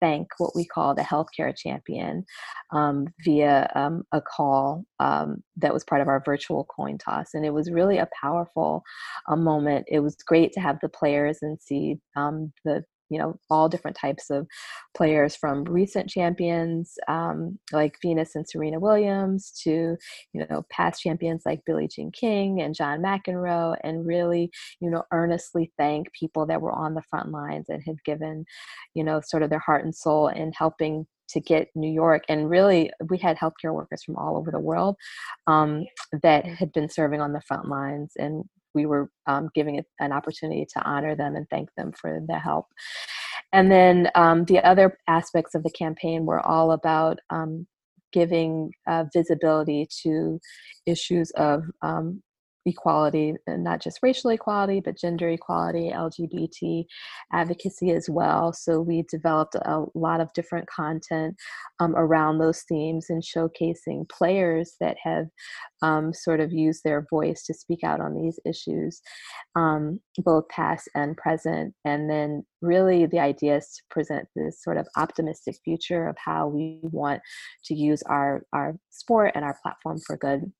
thank 0.04 0.28
what 0.36 0.54
we 0.54 0.66
call 0.66 0.94
the 0.94 1.02
healthcare 1.02 1.56
champion 1.56 2.24
um, 2.72 3.06
via 3.20 3.70
um, 3.74 4.02
a 4.12 4.20
call 4.20 4.84
um, 5.00 5.42
that 5.56 5.72
was 5.72 5.82
part 5.82 6.02
of 6.02 6.08
our 6.08 6.22
virtual 6.24 6.64
coin 6.64 6.98
toss. 6.98 7.32
And 7.32 7.46
it 7.46 7.54
was 7.54 7.70
really 7.70 7.96
a 7.96 8.08
powerful 8.20 8.82
uh, 9.28 9.36
moment. 9.36 9.86
It 9.88 10.00
was 10.00 10.16
great 10.16 10.52
to 10.52 10.60
have 10.60 10.78
the 10.82 10.90
players 10.90 11.38
and 11.40 11.58
see 11.60 11.98
um, 12.16 12.52
the 12.66 12.84
you 13.14 13.20
know 13.20 13.38
all 13.50 13.68
different 13.68 13.96
types 13.96 14.30
of 14.30 14.46
players 14.96 15.36
from 15.36 15.64
recent 15.64 16.08
champions 16.08 16.94
um, 17.08 17.58
like 17.72 17.96
venus 18.02 18.34
and 18.34 18.48
serena 18.48 18.78
williams 18.80 19.52
to 19.62 19.96
you 20.32 20.44
know 20.50 20.64
past 20.70 21.00
champions 21.00 21.42
like 21.46 21.60
billie 21.64 21.88
jean 21.88 22.10
king 22.10 22.60
and 22.60 22.74
john 22.74 23.00
mcenroe 23.00 23.76
and 23.84 24.06
really 24.06 24.50
you 24.80 24.90
know 24.90 25.02
earnestly 25.12 25.72
thank 25.78 26.12
people 26.12 26.44
that 26.46 26.60
were 26.60 26.72
on 26.72 26.94
the 26.94 27.02
front 27.08 27.30
lines 27.30 27.66
and 27.68 27.82
had 27.86 28.02
given 28.04 28.44
you 28.94 29.04
know 29.04 29.20
sort 29.24 29.42
of 29.42 29.50
their 29.50 29.58
heart 29.60 29.84
and 29.84 29.94
soul 29.94 30.28
in 30.28 30.52
helping 30.56 31.06
to 31.28 31.40
get 31.40 31.68
New 31.74 31.90
York. 31.90 32.22
And 32.28 32.48
really, 32.48 32.90
we 33.08 33.18
had 33.18 33.36
healthcare 33.36 33.72
workers 33.72 34.02
from 34.04 34.16
all 34.16 34.36
over 34.36 34.50
the 34.50 34.60
world 34.60 34.96
um, 35.46 35.84
that 36.22 36.44
had 36.44 36.72
been 36.72 36.88
serving 36.88 37.20
on 37.20 37.32
the 37.32 37.40
front 37.40 37.68
lines. 37.68 38.12
And 38.16 38.44
we 38.74 38.86
were 38.86 39.10
um, 39.26 39.48
giving 39.54 39.76
it 39.76 39.86
an 40.00 40.12
opportunity 40.12 40.66
to 40.74 40.82
honor 40.82 41.14
them 41.14 41.36
and 41.36 41.46
thank 41.50 41.68
them 41.76 41.92
for 41.92 42.20
the 42.26 42.38
help. 42.38 42.66
And 43.52 43.70
then 43.70 44.10
um, 44.14 44.44
the 44.46 44.58
other 44.58 44.98
aspects 45.06 45.54
of 45.54 45.62
the 45.62 45.70
campaign 45.70 46.26
were 46.26 46.44
all 46.44 46.72
about 46.72 47.20
um, 47.30 47.66
giving 48.12 48.72
uh, 48.88 49.04
visibility 49.12 49.86
to 50.02 50.40
issues 50.86 51.30
of 51.32 51.64
um, 51.82 52.22
equality, 52.66 53.34
and 53.46 53.64
not 53.64 53.82
just 53.82 53.98
racial 54.02 54.30
equality, 54.30 54.80
but 54.80 54.98
gender 54.98 55.28
equality, 55.28 55.90
LGBT 55.94 56.84
advocacy 57.32 57.90
as 57.90 58.08
well. 58.08 58.52
So 58.52 58.80
we 58.80 59.02
developed 59.10 59.54
a 59.54 59.84
lot 59.94 60.20
of 60.20 60.32
different 60.32 60.68
content 60.68 61.36
um, 61.80 61.94
around 61.96 62.38
those 62.38 62.62
themes 62.62 63.06
and 63.10 63.22
showcasing 63.22 64.08
players 64.08 64.74
that 64.80 64.96
have 65.02 65.26
um, 65.82 66.14
sort 66.14 66.40
of 66.40 66.52
used 66.52 66.82
their 66.84 67.06
voice 67.10 67.44
to 67.44 67.54
speak 67.54 67.84
out 67.84 68.00
on 68.00 68.14
these 68.14 68.38
issues, 68.46 69.00
um, 69.56 70.00
both 70.18 70.48
past 70.48 70.88
and 70.94 71.16
present. 71.16 71.74
And 71.84 72.08
then 72.08 72.44
really 72.62 73.06
the 73.06 73.18
idea 73.18 73.58
is 73.58 73.66
to 73.66 73.82
present 73.90 74.26
this 74.34 74.62
sort 74.62 74.78
of 74.78 74.88
optimistic 74.96 75.56
future 75.64 76.08
of 76.08 76.16
how 76.18 76.48
we 76.48 76.80
want 76.82 77.20
to 77.64 77.74
use 77.74 78.02
our, 78.04 78.44
our 78.52 78.76
sport 78.90 79.32
and 79.34 79.44
our 79.44 79.58
platform 79.62 79.98
for 80.06 80.16
good 80.16 80.50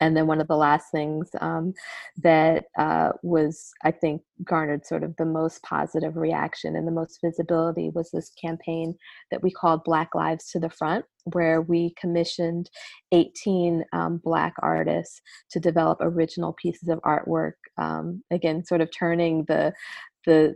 and 0.00 0.16
then 0.16 0.26
one 0.26 0.40
of 0.40 0.48
the 0.48 0.56
last 0.56 0.90
things 0.90 1.30
um, 1.40 1.72
that 2.16 2.64
uh, 2.78 3.10
was 3.22 3.72
i 3.84 3.90
think 3.90 4.22
garnered 4.44 4.84
sort 4.84 5.04
of 5.04 5.14
the 5.16 5.24
most 5.24 5.62
positive 5.62 6.16
reaction 6.16 6.76
and 6.76 6.86
the 6.86 6.92
most 6.92 7.20
visibility 7.24 7.90
was 7.94 8.10
this 8.10 8.30
campaign 8.40 8.94
that 9.30 9.42
we 9.42 9.50
called 9.50 9.84
black 9.84 10.14
lives 10.14 10.50
to 10.50 10.58
the 10.58 10.70
front 10.70 11.04
where 11.32 11.62
we 11.62 11.94
commissioned 11.96 12.68
18 13.12 13.84
um, 13.92 14.20
black 14.24 14.54
artists 14.58 15.20
to 15.50 15.60
develop 15.60 15.98
original 16.00 16.52
pieces 16.54 16.88
of 16.88 17.00
artwork 17.02 17.52
um, 17.78 18.22
again 18.30 18.64
sort 18.64 18.80
of 18.80 18.90
turning 18.96 19.44
the 19.44 19.72
the 20.26 20.54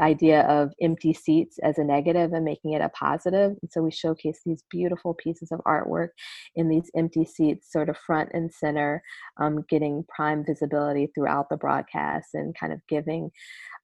idea 0.00 0.42
of 0.42 0.72
empty 0.80 1.12
seats 1.12 1.58
as 1.62 1.78
a 1.78 1.84
negative 1.84 2.32
and 2.32 2.44
making 2.44 2.72
it 2.72 2.80
a 2.80 2.88
positive. 2.90 3.50
And 3.60 3.70
so 3.70 3.82
we 3.82 3.90
showcase 3.90 4.40
these 4.44 4.64
beautiful 4.70 5.14
pieces 5.14 5.52
of 5.52 5.60
artwork 5.66 6.08
in 6.54 6.68
these 6.68 6.90
empty 6.96 7.24
seats, 7.24 7.70
sort 7.70 7.88
of 7.88 7.96
front 7.96 8.30
and 8.32 8.52
center, 8.52 9.02
um, 9.38 9.64
getting 9.68 10.04
prime 10.14 10.44
visibility 10.44 11.10
throughout 11.14 11.48
the 11.48 11.56
broadcast 11.56 12.30
and 12.34 12.56
kind 12.58 12.72
of 12.72 12.80
giving. 12.88 13.30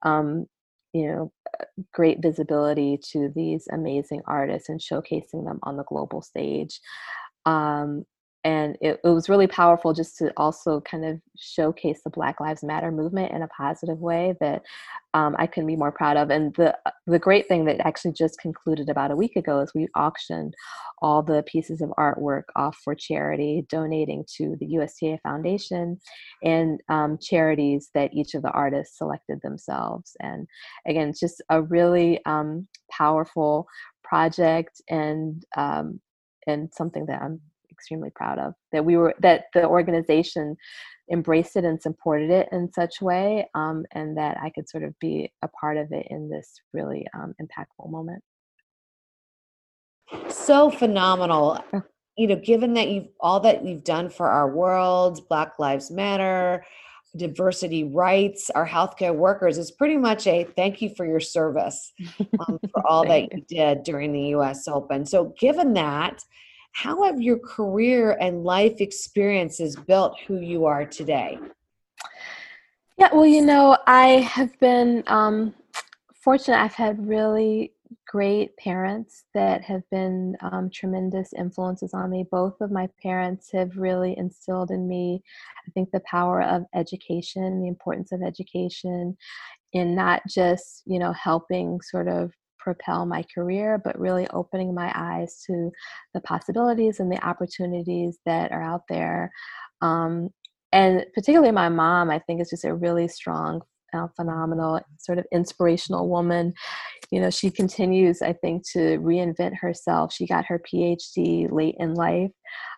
Um, 0.02 0.46
you 0.94 1.06
know, 1.06 1.32
uh, 1.60 1.64
great 1.92 2.22
visibility 2.22 2.98
to 3.12 3.30
these 3.34 3.68
amazing 3.70 4.22
artists 4.26 4.70
and 4.70 4.80
showcasing 4.80 5.44
them 5.44 5.58
on 5.62 5.76
the 5.76 5.84
global 5.84 6.22
stage. 6.22 6.80
Um, 7.44 8.04
and 8.44 8.76
it, 8.80 9.00
it, 9.02 9.08
was 9.08 9.28
really 9.28 9.46
powerful 9.46 9.92
just 9.92 10.16
to 10.18 10.32
also 10.36 10.80
kind 10.82 11.04
of 11.04 11.20
showcase 11.36 12.00
the 12.04 12.10
black 12.10 12.40
lives 12.40 12.62
matter 12.62 12.90
movement 12.90 13.32
in 13.32 13.42
a 13.42 13.48
positive 13.48 13.98
way 13.98 14.34
that 14.40 14.62
um, 15.14 15.34
i 15.38 15.46
couldn't 15.46 15.66
be 15.66 15.76
more 15.76 15.92
proud 15.92 16.16
of 16.16 16.30
and 16.30 16.54
the 16.54 16.76
the 17.06 17.18
great 17.18 17.48
thing 17.48 17.64
that 17.64 17.80
actually 17.86 18.12
just 18.12 18.38
concluded 18.38 18.88
about 18.88 19.10
a 19.10 19.16
week 19.16 19.36
ago 19.36 19.60
is 19.60 19.72
we 19.74 19.88
auctioned 19.96 20.54
all 21.00 21.22
the 21.22 21.42
pieces 21.44 21.80
of 21.80 21.90
artwork 21.98 22.44
off 22.56 22.76
for 22.82 22.94
charity 22.94 23.66
donating 23.68 24.24
to 24.36 24.56
the 24.60 24.66
usta 24.66 25.18
foundation 25.22 25.98
and 26.42 26.80
um, 26.88 27.18
charities 27.20 27.90
that 27.94 28.12
each 28.12 28.34
of 28.34 28.42
the 28.42 28.50
artists 28.50 28.98
selected 28.98 29.40
themselves. 29.42 30.16
And 30.20 30.46
again 30.86 31.08
it's 31.08 31.20
just 31.20 31.42
a 31.50 31.62
really 31.62 32.24
um, 32.26 32.66
powerful 32.90 33.66
project 34.02 34.80
and 34.88 35.44
um, 35.56 36.00
and 36.46 36.72
something 36.72 37.06
that 37.06 37.20
i'm 37.22 37.40
extremely 37.78 38.10
proud 38.10 38.38
of 38.38 38.54
that 38.72 38.84
we 38.84 38.96
were 38.96 39.14
that 39.20 39.44
the 39.54 39.64
organization 39.64 40.56
embraced 41.10 41.56
it 41.56 41.64
and 41.64 41.80
supported 41.80 42.30
it 42.30 42.48
in 42.52 42.70
such 42.72 43.00
way 43.00 43.48
um, 43.54 43.84
and 43.92 44.16
that 44.16 44.36
i 44.42 44.50
could 44.50 44.68
sort 44.68 44.84
of 44.84 44.98
be 44.98 45.32
a 45.42 45.48
part 45.48 45.76
of 45.76 45.90
it 45.92 46.06
in 46.10 46.28
this 46.28 46.60
really 46.72 47.06
um, 47.14 47.34
impactful 47.40 47.90
moment. 47.90 48.22
So 50.28 50.70
phenomenal. 50.70 51.62
You 52.16 52.26
know 52.26 52.36
given 52.36 52.74
that 52.74 52.88
you've 52.88 53.08
all 53.20 53.38
that 53.40 53.64
you've 53.64 53.84
done 53.84 54.10
for 54.10 54.28
our 54.28 54.50
world 54.50 55.28
black 55.28 55.58
lives 55.60 55.88
matter 55.88 56.64
diversity 57.16 57.84
rights 57.84 58.50
our 58.50 58.66
healthcare 58.66 59.14
workers 59.14 59.56
is 59.56 59.70
pretty 59.70 59.96
much 59.96 60.26
a 60.26 60.44
thank 60.56 60.82
you 60.82 60.90
for 60.96 61.06
your 61.06 61.20
service 61.20 61.92
um, 62.40 62.58
for 62.72 62.86
all 62.86 63.06
that 63.06 63.32
you 63.32 63.44
did 63.48 63.82
during 63.84 64.12
the 64.12 64.20
us 64.30 64.66
open. 64.66 65.06
So 65.06 65.32
given 65.38 65.74
that 65.74 66.20
how 66.72 67.04
have 67.04 67.20
your 67.20 67.38
career 67.38 68.16
and 68.20 68.44
life 68.44 68.80
experiences 68.80 69.76
built 69.76 70.18
who 70.26 70.40
you 70.40 70.64
are 70.66 70.84
today? 70.84 71.38
Yeah, 72.96 73.08
well, 73.12 73.26
you 73.26 73.42
know, 73.42 73.78
I 73.86 74.20
have 74.20 74.58
been 74.58 75.04
um, 75.06 75.54
fortunate. 76.14 76.58
I've 76.60 76.74
had 76.74 77.06
really 77.06 77.72
great 78.06 78.56
parents 78.56 79.24
that 79.34 79.62
have 79.62 79.82
been 79.90 80.36
um, 80.40 80.70
tremendous 80.70 81.32
influences 81.32 81.94
on 81.94 82.10
me. 82.10 82.24
Both 82.30 82.60
of 82.60 82.70
my 82.70 82.88
parents 83.02 83.50
have 83.52 83.76
really 83.76 84.16
instilled 84.16 84.70
in 84.70 84.88
me, 84.88 85.22
I 85.66 85.70
think, 85.72 85.90
the 85.90 86.00
power 86.00 86.42
of 86.42 86.64
education, 86.74 87.60
the 87.60 87.68
importance 87.68 88.12
of 88.12 88.22
education, 88.22 89.16
in 89.72 89.94
not 89.94 90.22
just, 90.26 90.82
you 90.86 90.98
know, 90.98 91.12
helping 91.12 91.80
sort 91.82 92.08
of 92.08 92.32
propel 92.68 93.06
my 93.06 93.24
career, 93.34 93.80
but 93.82 93.98
really 93.98 94.26
opening 94.40 94.74
my 94.74 94.92
eyes 94.94 95.42
to 95.46 95.70
the 96.12 96.20
possibilities 96.20 97.00
and 97.00 97.10
the 97.10 97.26
opportunities 97.26 98.18
that 98.26 98.52
are 98.52 98.62
out 98.62 98.82
there. 98.90 99.30
Um, 99.80 100.28
and 100.70 101.06
particularly 101.14 101.52
my 101.52 101.70
mom, 101.70 102.10
I 102.10 102.18
think 102.18 102.42
is 102.42 102.50
just 102.50 102.66
a 102.66 102.74
really 102.74 103.08
strong, 103.08 103.62
uh, 103.94 104.08
phenomenal, 104.16 104.80
sort 104.98 105.18
of 105.18 105.24
inspirational 105.32 106.10
woman. 106.10 106.52
You 107.10 107.22
know, 107.22 107.30
she 107.30 107.50
continues, 107.50 108.20
I 108.20 108.34
think, 108.34 108.68
to 108.74 108.98
reinvent 108.98 109.56
herself. 109.58 110.12
She 110.12 110.26
got 110.26 110.44
her 110.44 110.60
PhD 110.60 111.50
late 111.50 111.76
in 111.78 111.94
life. 111.94 112.32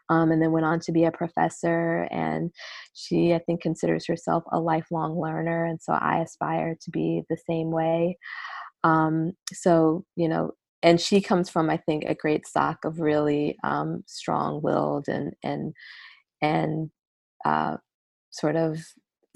Um, 0.09 0.33
and 0.33 0.43
then 0.43 0.51
went 0.51 0.67
on 0.67 0.81
to 0.81 0.93
be 0.93 1.05
a 1.05 1.13
professor. 1.13 2.09
And 2.11 2.51
she, 2.95 3.33
I 3.33 3.39
think, 3.39 3.61
considers 3.61 4.07
herself 4.07 4.43
a 4.53 4.59
lifelong 4.59 5.21
learner. 5.21 5.65
And 5.67 5.81
so 5.81 5.93
I 5.93 6.21
aspire 6.21 6.77
to 6.81 6.91
be 6.91 7.23
the 7.29 7.37
same 7.49 7.71
way. 7.71 8.19
Um, 8.85 9.33
so, 9.53 10.05
you 10.17 10.29
know, 10.29 10.53
and 10.83 11.01
she 11.01 11.21
comes 11.21 11.51
from, 11.51 11.69
I 11.71 11.77
think, 11.77 12.05
a 12.05 12.15
great 12.15 12.47
stock 12.47 12.85
of 12.85 13.01
really 13.01 13.59
um, 13.65 14.03
strong-willed 14.07 15.09
and 15.09 15.35
and 15.43 15.75
and 16.43 16.91
uh, 17.45 17.77
sort 18.31 18.57
of 18.57 18.79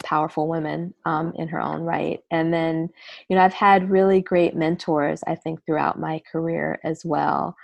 powerful 0.02 0.48
women 0.48 0.94
um, 1.06 1.32
in 1.36 1.48
her 1.48 1.60
own 1.60 1.82
right. 1.82 2.20
And 2.30 2.52
then, 2.52 2.88
you 3.28 3.36
know, 3.36 3.42
I've 3.42 3.54
had 3.54 3.90
really 3.90 4.20
great 4.20 4.54
mentors, 4.56 5.22
I 5.26 5.34
think, 5.34 5.64
throughout 5.64 5.98
my 6.00 6.20
career 6.30 6.80
as 6.84 7.04
well. 7.04 7.56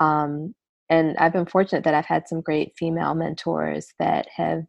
Um, 0.00 0.54
and 0.88 1.16
I've 1.18 1.32
been 1.32 1.46
fortunate 1.46 1.84
that 1.84 1.94
I've 1.94 2.06
had 2.06 2.28
some 2.28 2.40
great 2.40 2.72
female 2.76 3.14
mentors 3.14 3.92
that 3.98 4.28
have 4.34 4.64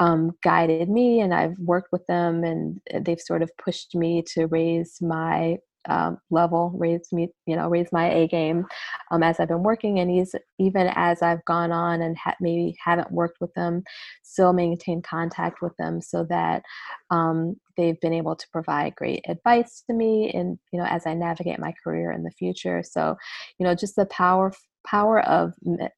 um, 0.00 0.32
guided 0.42 0.88
me, 0.88 1.20
and 1.20 1.34
I've 1.34 1.58
worked 1.58 1.92
with 1.92 2.06
them, 2.06 2.44
and 2.44 2.80
they've 3.04 3.20
sort 3.20 3.42
of 3.42 3.50
pushed 3.58 3.94
me 3.94 4.22
to 4.34 4.46
raise 4.46 4.98
my 5.02 5.58
um, 5.88 6.18
level, 6.30 6.72
raise 6.74 7.12
me, 7.12 7.28
you 7.46 7.56
know, 7.56 7.68
raise 7.68 7.90
my 7.92 8.10
A 8.10 8.28
game 8.28 8.66
um, 9.10 9.22
as 9.22 9.40
I've 9.40 9.48
been 9.48 9.62
working, 9.62 9.98
and 9.98 10.10
he's 10.10 10.34
even 10.58 10.90
as 10.94 11.22
I've 11.22 11.44
gone 11.44 11.72
on 11.72 12.02
and 12.02 12.16
ha- 12.16 12.36
maybe 12.40 12.76
haven't 12.82 13.12
worked 13.12 13.40
with 13.40 13.52
them, 13.54 13.82
still 14.22 14.52
maintain 14.52 15.02
contact 15.02 15.62
with 15.62 15.76
them 15.78 16.00
so 16.00 16.24
that 16.28 16.62
um, 17.10 17.56
they've 17.76 18.00
been 18.00 18.12
able 18.12 18.36
to 18.36 18.46
provide 18.52 18.94
great 18.94 19.24
advice 19.28 19.82
to 19.88 19.94
me, 19.94 20.30
and 20.32 20.58
you 20.72 20.78
know, 20.78 20.86
as 20.86 21.06
I 21.06 21.14
navigate 21.14 21.58
my 21.58 21.74
career 21.82 22.12
in 22.12 22.22
the 22.22 22.30
future. 22.32 22.82
So, 22.82 23.16
you 23.58 23.66
know, 23.66 23.74
just 23.74 23.96
the 23.96 24.06
power 24.06 24.52
power 24.86 25.20
of 25.26 25.52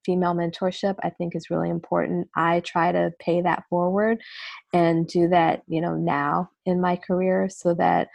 female 0.04 0.34
mentorship 0.34 0.96
i 1.04 1.10
think 1.10 1.36
is 1.36 1.50
really 1.50 1.70
important 1.70 2.28
i 2.34 2.58
try 2.60 2.90
to 2.90 3.12
pay 3.20 3.40
that 3.40 3.62
forward 3.70 4.18
and 4.72 5.06
do 5.06 5.28
that 5.28 5.62
you 5.68 5.80
know 5.80 5.94
now 5.94 6.50
in 6.66 6.80
my 6.80 6.96
career 6.96 7.48
so 7.48 7.74
that 7.74 8.08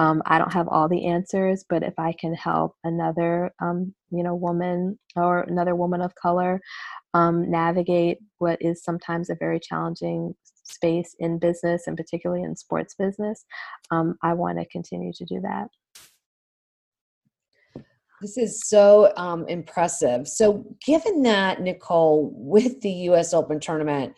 um, 0.00 0.20
i 0.26 0.38
don't 0.38 0.52
have 0.52 0.66
all 0.68 0.88
the 0.88 1.06
answers 1.06 1.64
but 1.68 1.82
if 1.84 1.94
i 1.98 2.12
can 2.18 2.34
help 2.34 2.74
another 2.82 3.52
um, 3.62 3.94
you 4.10 4.24
know 4.24 4.34
woman 4.34 4.98
or 5.14 5.42
another 5.42 5.76
woman 5.76 6.00
of 6.00 6.14
color 6.16 6.60
um, 7.14 7.48
navigate 7.50 8.18
what 8.38 8.58
is 8.60 8.82
sometimes 8.82 9.30
a 9.30 9.36
very 9.36 9.60
challenging 9.60 10.34
space 10.64 11.14
in 11.18 11.38
business 11.38 11.86
and 11.86 11.96
particularly 11.96 12.42
in 12.42 12.56
sports 12.56 12.94
business 12.98 13.44
um, 13.92 14.16
i 14.22 14.32
want 14.32 14.58
to 14.58 14.64
continue 14.66 15.12
to 15.12 15.24
do 15.24 15.40
that 15.40 15.68
this 18.20 18.36
is 18.36 18.60
so 18.68 19.14
um, 19.16 19.48
impressive. 19.48 20.28
So, 20.28 20.64
given 20.84 21.22
that, 21.22 21.62
Nicole, 21.62 22.30
with 22.34 22.80
the 22.82 22.90
US 23.08 23.32
Open 23.32 23.58
tournament, 23.58 24.14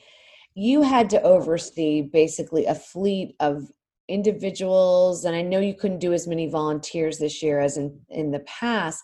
you 0.54 0.82
had 0.82 1.08
to 1.10 1.22
oversee 1.22 2.02
basically 2.02 2.66
a 2.66 2.74
fleet 2.74 3.36
of 3.40 3.70
individuals, 4.08 5.24
and 5.24 5.34
I 5.34 5.42
know 5.42 5.60
you 5.60 5.74
couldn't 5.74 5.98
do 6.00 6.12
as 6.12 6.26
many 6.26 6.48
volunteers 6.48 7.18
this 7.18 7.42
year 7.42 7.60
as 7.60 7.76
in, 7.76 7.98
in 8.08 8.30
the 8.30 8.40
past, 8.40 9.02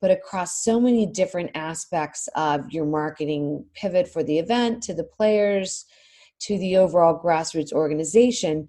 but 0.00 0.10
across 0.10 0.64
so 0.64 0.80
many 0.80 1.06
different 1.06 1.50
aspects 1.54 2.28
of 2.34 2.70
your 2.72 2.86
marketing 2.86 3.64
pivot 3.74 4.08
for 4.08 4.22
the 4.22 4.38
event 4.38 4.82
to 4.84 4.94
the 4.94 5.04
players 5.04 5.84
to 6.40 6.58
the 6.58 6.76
overall 6.76 7.20
grassroots 7.22 7.72
organization 7.72 8.66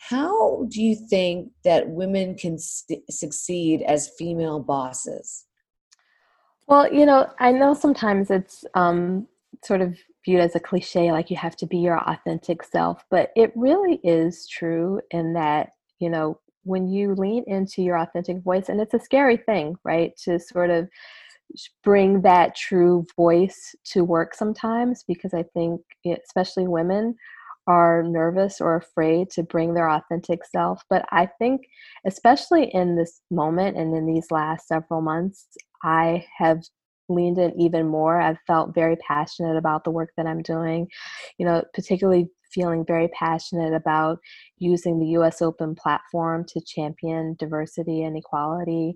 how 0.00 0.64
do 0.70 0.82
you 0.82 0.96
think 0.96 1.50
that 1.62 1.90
women 1.90 2.34
can 2.34 2.58
su- 2.58 3.02
succeed 3.10 3.82
as 3.82 4.10
female 4.18 4.58
bosses? 4.58 5.44
Well, 6.66 6.92
you 6.92 7.04
know, 7.04 7.30
I 7.38 7.52
know 7.52 7.74
sometimes 7.74 8.30
it's 8.30 8.64
um, 8.74 9.28
sort 9.62 9.82
of 9.82 9.98
viewed 10.24 10.40
as 10.40 10.54
a 10.54 10.60
cliche, 10.60 11.12
like 11.12 11.30
you 11.30 11.36
have 11.36 11.56
to 11.56 11.66
be 11.66 11.78
your 11.78 11.98
authentic 11.98 12.62
self, 12.62 13.04
but 13.10 13.30
it 13.36 13.52
really 13.56 14.00
is 14.04 14.46
true 14.46 15.00
in 15.10 15.32
that, 15.34 15.70
you 15.98 16.10
know, 16.10 16.38
when 16.64 16.88
you 16.88 17.14
lean 17.14 17.42
into 17.46 17.82
your 17.82 17.98
authentic 17.98 18.42
voice, 18.42 18.68
and 18.68 18.80
it's 18.80 18.94
a 18.94 19.00
scary 19.00 19.38
thing, 19.38 19.76
right, 19.82 20.12
to 20.24 20.38
sort 20.38 20.68
of 20.70 20.88
bring 21.82 22.20
that 22.20 22.54
true 22.54 23.04
voice 23.16 23.74
to 23.84 24.04
work 24.04 24.34
sometimes, 24.34 25.02
because 25.08 25.32
I 25.32 25.44
think, 25.54 25.80
especially 26.06 26.68
women, 26.68 27.16
are 27.66 28.02
nervous 28.02 28.60
or 28.60 28.76
afraid 28.76 29.30
to 29.30 29.42
bring 29.42 29.74
their 29.74 29.88
authentic 29.88 30.44
self. 30.44 30.82
But 30.90 31.04
I 31.10 31.28
think, 31.38 31.62
especially 32.06 32.64
in 32.74 32.96
this 32.96 33.20
moment 33.30 33.76
and 33.76 33.96
in 33.96 34.06
these 34.06 34.30
last 34.30 34.68
several 34.68 35.00
months, 35.00 35.46
I 35.82 36.26
have 36.36 36.62
leaned 37.10 37.38
in 37.38 37.58
even 37.60 37.86
more. 37.86 38.20
I've 38.20 38.38
felt 38.46 38.74
very 38.74 38.96
passionate 38.96 39.56
about 39.56 39.84
the 39.84 39.90
work 39.90 40.10
that 40.16 40.26
I'm 40.26 40.42
doing, 40.42 40.88
you 41.38 41.46
know, 41.46 41.62
particularly 41.74 42.28
feeling 42.52 42.84
very 42.84 43.08
passionate 43.08 43.74
about 43.74 44.18
using 44.58 44.98
the 44.98 45.18
US 45.18 45.42
Open 45.42 45.74
platform 45.74 46.44
to 46.48 46.60
champion 46.60 47.36
diversity 47.38 48.02
and 48.02 48.16
equality. 48.16 48.94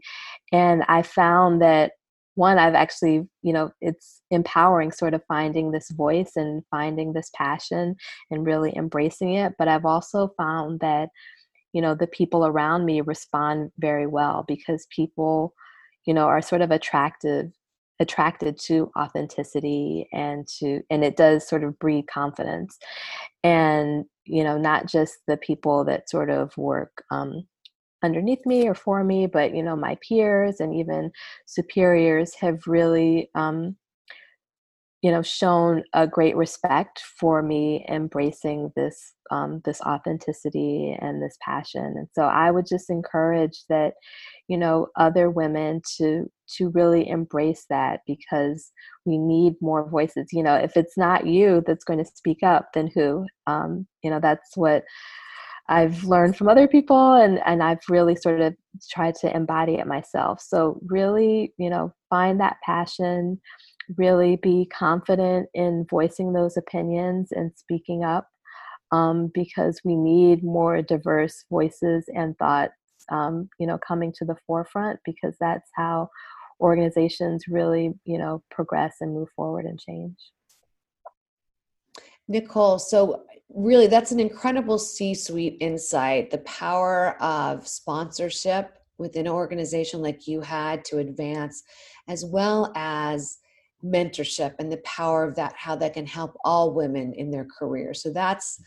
And 0.53 0.83
I 0.88 1.03
found 1.03 1.62
that 1.62 1.92
one 2.37 2.59
i've 2.59 2.74
actually 2.74 3.22
you 3.42 3.53
know 3.53 3.70
it's 3.81 4.20
empowering 4.31 4.90
sort 4.90 5.14
of 5.14 5.22
finding 5.29 5.70
this 5.70 5.90
voice 5.90 6.33
and 6.37 6.62
finding 6.70 7.12
this 7.12 7.31
passion 7.35 7.94
and 8.31 8.46
really 8.46 8.77
embracing 8.77 9.35
it 9.35 9.53
but 9.59 9.68
i've 9.68 9.85
also 9.85 10.29
found 10.37 10.81
that 10.81 11.09
you 11.72 11.81
know 11.81 11.94
the 11.94 12.07
people 12.07 12.46
around 12.46 12.85
me 12.85 13.00
respond 13.00 13.70
very 13.79 14.07
well 14.07 14.44
because 14.48 14.87
people 14.90 15.55
you 16.07 16.14
know 16.14 16.27
are 16.27 16.42
sort 16.42 16.61
of 16.61 16.70
attractive 16.70 17.53
attracted 18.00 18.59
to 18.59 18.90
authenticity 18.98 20.09
and 20.12 20.48
to 20.48 20.80
and 20.90 21.04
it 21.04 21.16
does 21.16 21.48
sort 21.48 21.62
of 21.62 21.78
breed 21.78 22.07
confidence 22.09 22.76
and 23.44 24.04
you 24.24 24.42
know 24.42 24.59
not 24.59 24.87
just 24.87 25.14
the 25.28 25.37
people 25.37 25.85
that 25.85 26.11
sort 26.11 26.28
of 26.28 26.57
work 26.57 27.04
um, 27.12 27.46
underneath 28.04 28.44
me 28.44 28.68
or 28.68 28.74
for 28.74 29.02
me, 29.02 29.26
but 29.26 29.54
you 29.54 29.62
know, 29.62 29.74
my 29.74 29.96
peers 30.07 30.61
and 30.61 30.74
even 30.74 31.11
superiors 31.46 32.35
have 32.35 32.66
really, 32.66 33.30
um, 33.35 33.76
you 35.02 35.11
know, 35.11 35.22
shown 35.22 35.83
a 35.94 36.07
great 36.07 36.37
respect 36.37 37.00
for 37.18 37.42
me 37.42 37.85
embracing 37.88 38.70
this 38.76 39.14
um, 39.30 39.62
this 39.64 39.80
authenticity 39.80 40.96
and 41.00 41.22
this 41.22 41.37
passion. 41.40 41.94
And 41.96 42.09
so 42.12 42.24
I 42.24 42.50
would 42.50 42.66
just 42.66 42.90
encourage 42.90 43.64
that, 43.70 43.94
you 44.48 44.59
know, 44.59 44.88
other 44.96 45.30
women 45.30 45.80
to 45.96 46.30
to 46.57 46.68
really 46.70 47.09
embrace 47.09 47.64
that 47.70 48.00
because 48.07 48.70
we 49.07 49.16
need 49.18 49.54
more 49.61 49.88
voices. 49.88 50.26
You 50.33 50.42
know, 50.42 50.54
if 50.54 50.76
it's 50.76 50.96
not 50.96 51.26
you 51.26 51.62
that's 51.66 51.85
going 51.85 51.98
to 51.98 52.11
speak 52.14 52.42
up, 52.42 52.68
then 52.74 52.90
who? 52.94 53.26
Um, 53.46 53.87
you 54.02 54.11
know, 54.11 54.20
that's 54.20 54.57
what 54.57 54.85
I've 55.68 56.04
learned 56.04 56.37
from 56.37 56.48
other 56.48 56.68
people 56.68 57.14
and, 57.14 57.40
and 57.46 57.62
I've 57.62 57.80
really 57.88 58.16
sort 58.16 58.40
of 58.40 58.54
tried 58.90 59.14
to 59.16 59.35
embody 59.35 59.76
it 59.76 59.87
myself. 59.87 60.42
So, 60.42 60.78
really, 60.87 61.54
you 61.57 61.70
know, 61.70 61.94
find 62.11 62.38
that 62.40 62.59
passion, 62.64 63.40
really 63.96 64.37
be 64.37 64.68
confident 64.76 65.48
in 65.54 65.87
voicing 65.88 66.33
those 66.35 66.59
opinions 66.59 67.28
and 67.33 67.50
speaking 67.57 68.04
up 68.04 68.28
um, 68.92 69.30
because 69.33 69.80
we 69.85 69.96
need 69.96 70.44
more 70.44 70.83
diverse 70.83 71.44
voices 71.50 72.04
and 72.14 72.37
thoughts, 72.38 72.74
um, 73.10 73.48
you 73.58 73.66
know, 73.66 73.78
coming 73.86 74.12
to 74.18 74.24
the 74.24 74.36
forefront 74.46 75.00
because 75.04 75.36
that's 75.40 75.70
how 75.74 76.08
organizations 76.60 77.44
really, 77.48 77.92
you 78.04 78.18
know, 78.18 78.42
progress 78.50 78.96
and 79.00 79.14
move 79.14 79.28
forward 79.34 79.64
and 79.64 79.78
change. 79.78 80.16
Nicole, 82.28 82.78
so 82.78 83.24
really 83.50 83.86
that's 83.86 84.12
an 84.12 84.20
incredible 84.20 84.78
C-suite 84.78 85.58
insight, 85.60 86.30
the 86.30 86.38
power 86.38 87.20
of 87.22 87.68
sponsorship 87.68 88.78
within 88.98 89.26
an 89.26 89.32
organization 89.32 90.00
like 90.00 90.26
you 90.26 90.40
had 90.40 90.84
to 90.86 90.98
advance, 90.98 91.62
as 92.08 92.24
well 92.24 92.72
as 92.76 93.38
mentorship 93.84 94.54
and 94.58 94.72
the 94.72 94.78
power 94.78 95.24
of 95.24 95.34
that, 95.34 95.54
how 95.56 95.76
that 95.76 95.94
can 95.94 96.06
help 96.06 96.36
all 96.44 96.72
women 96.72 97.12
in 97.14 97.30
their 97.30 97.46
career. 97.58 97.92
So 97.92 98.10
that's 98.10 98.60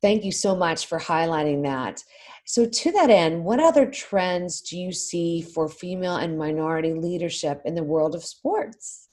thank 0.00 0.24
you 0.24 0.32
so 0.32 0.54
much 0.54 0.86
for 0.86 0.98
highlighting 0.98 1.62
that. 1.64 2.02
So, 2.50 2.64
to 2.64 2.92
that 2.92 3.10
end, 3.10 3.44
what 3.44 3.60
other 3.60 3.84
trends 3.84 4.62
do 4.62 4.78
you 4.78 4.90
see 4.90 5.42
for 5.42 5.68
female 5.68 6.16
and 6.16 6.38
minority 6.38 6.94
leadership 6.94 7.60
in 7.66 7.74
the 7.74 7.82
world 7.82 8.14
of 8.14 8.24
sports? 8.24 9.08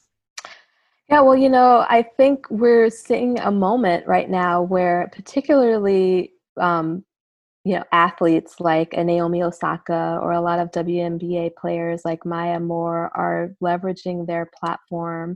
Yeah, 1.09 1.19
well, 1.19 1.35
you 1.35 1.49
know, 1.49 1.85
I 1.89 2.03
think 2.15 2.49
we're 2.49 2.89
seeing 2.89 3.37
a 3.39 3.51
moment 3.51 4.07
right 4.07 4.29
now 4.29 4.61
where, 4.61 5.09
particularly 5.11 6.31
um, 6.55 7.03
you 7.65 7.75
know 7.75 7.83
athletes 7.91 8.55
like 8.59 8.93
a 8.93 9.03
Naomi 9.03 9.41
Osaka 9.41 10.19
or 10.21 10.31
a 10.31 10.39
lot 10.39 10.59
of 10.59 10.71
WNBA 10.71 11.55
players 11.59 12.03
like 12.05 12.23
Maya 12.23 12.59
Moore 12.59 13.09
are 13.15 13.49
leveraging 13.61 14.27
their 14.27 14.49
platform 14.57 15.35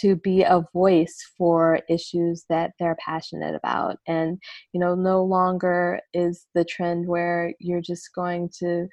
to 0.00 0.16
be 0.16 0.42
a 0.42 0.64
voice 0.72 1.16
for 1.36 1.80
issues 1.88 2.46
that 2.48 2.72
they're 2.78 2.96
passionate 3.04 3.54
about. 3.54 3.98
And 4.08 4.38
you 4.72 4.80
know 4.80 4.94
no 4.94 5.22
longer 5.22 6.00
is 6.14 6.46
the 6.54 6.64
trend 6.64 7.06
where 7.06 7.52
you're 7.60 7.82
just 7.82 8.14
going 8.14 8.48
to 8.60 8.88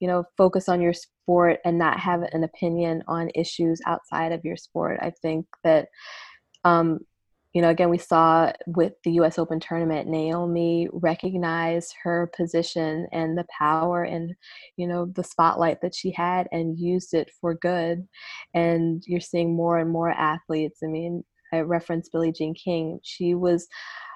you 0.00 0.08
know 0.08 0.24
focus 0.36 0.68
on 0.68 0.80
your 0.80 0.94
sport 0.94 1.60
and 1.64 1.78
not 1.78 2.00
have 2.00 2.22
an 2.32 2.42
opinion 2.42 3.04
on 3.06 3.30
issues 3.36 3.80
outside 3.86 4.32
of 4.32 4.44
your 4.44 4.56
sport. 4.56 4.98
I 5.00 5.12
think 5.22 5.46
that 5.62 5.86
um, 6.64 6.98
you 7.58 7.62
know, 7.62 7.70
again, 7.70 7.90
we 7.90 7.98
saw 7.98 8.52
with 8.68 8.92
the 9.02 9.10
US 9.14 9.36
Open 9.36 9.58
tournament, 9.58 10.08
Naomi 10.08 10.86
recognized 10.92 11.92
her 12.04 12.30
position 12.36 13.08
and 13.10 13.36
the 13.36 13.46
power 13.58 14.04
and, 14.04 14.32
you 14.76 14.86
know, 14.86 15.06
the 15.16 15.24
spotlight 15.24 15.80
that 15.80 15.92
she 15.92 16.12
had 16.12 16.46
and 16.52 16.78
used 16.78 17.14
it 17.14 17.32
for 17.40 17.54
good. 17.54 18.06
And 18.54 19.02
you're 19.08 19.18
seeing 19.18 19.56
more 19.56 19.78
and 19.78 19.90
more 19.90 20.12
athletes. 20.12 20.78
I 20.84 20.86
mean, 20.86 21.24
I 21.52 21.62
referenced 21.62 22.12
Billie 22.12 22.30
Jean 22.30 22.54
King. 22.54 23.00
She 23.02 23.34
was 23.34 23.66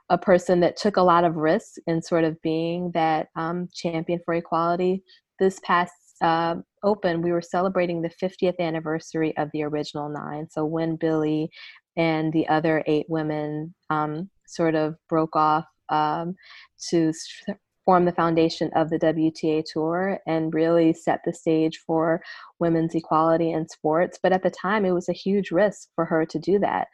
a 0.08 0.16
person 0.16 0.60
that 0.60 0.76
took 0.76 0.96
a 0.96 1.02
lot 1.02 1.24
of 1.24 1.34
risks 1.34 1.78
in 1.88 2.00
sort 2.00 2.22
of 2.22 2.40
being 2.42 2.92
that 2.94 3.26
um, 3.34 3.66
champion 3.74 4.20
for 4.24 4.34
equality. 4.34 5.02
This 5.40 5.58
past 5.64 5.94
uh, 6.22 6.54
Open, 6.84 7.22
we 7.22 7.32
were 7.32 7.42
celebrating 7.42 8.02
the 8.02 8.10
50th 8.22 8.58
anniversary 8.60 9.36
of 9.36 9.48
the 9.52 9.64
original 9.64 10.08
nine. 10.08 10.46
So 10.48 10.64
when 10.64 10.94
Billie 10.94 11.50
and 11.96 12.32
the 12.32 12.48
other 12.48 12.82
eight 12.86 13.06
women 13.08 13.74
um, 13.90 14.30
sort 14.46 14.74
of 14.74 14.96
broke 15.08 15.36
off 15.36 15.66
um, 15.88 16.34
to 16.90 17.12
form 17.84 18.04
the 18.04 18.12
foundation 18.12 18.70
of 18.74 18.90
the 18.90 18.98
WTA 18.98 19.64
Tour 19.70 20.18
and 20.26 20.54
really 20.54 20.92
set 20.92 21.20
the 21.24 21.32
stage 21.32 21.80
for 21.86 22.22
women's 22.60 22.94
equality 22.94 23.50
in 23.50 23.68
sports. 23.68 24.18
But 24.22 24.32
at 24.32 24.42
the 24.42 24.50
time, 24.50 24.84
it 24.84 24.92
was 24.92 25.08
a 25.08 25.14
huge 25.14 25.50
risk 25.50 25.88
for 25.94 26.04
her 26.04 26.24
to 26.26 26.38
do 26.38 26.58
that. 26.60 26.88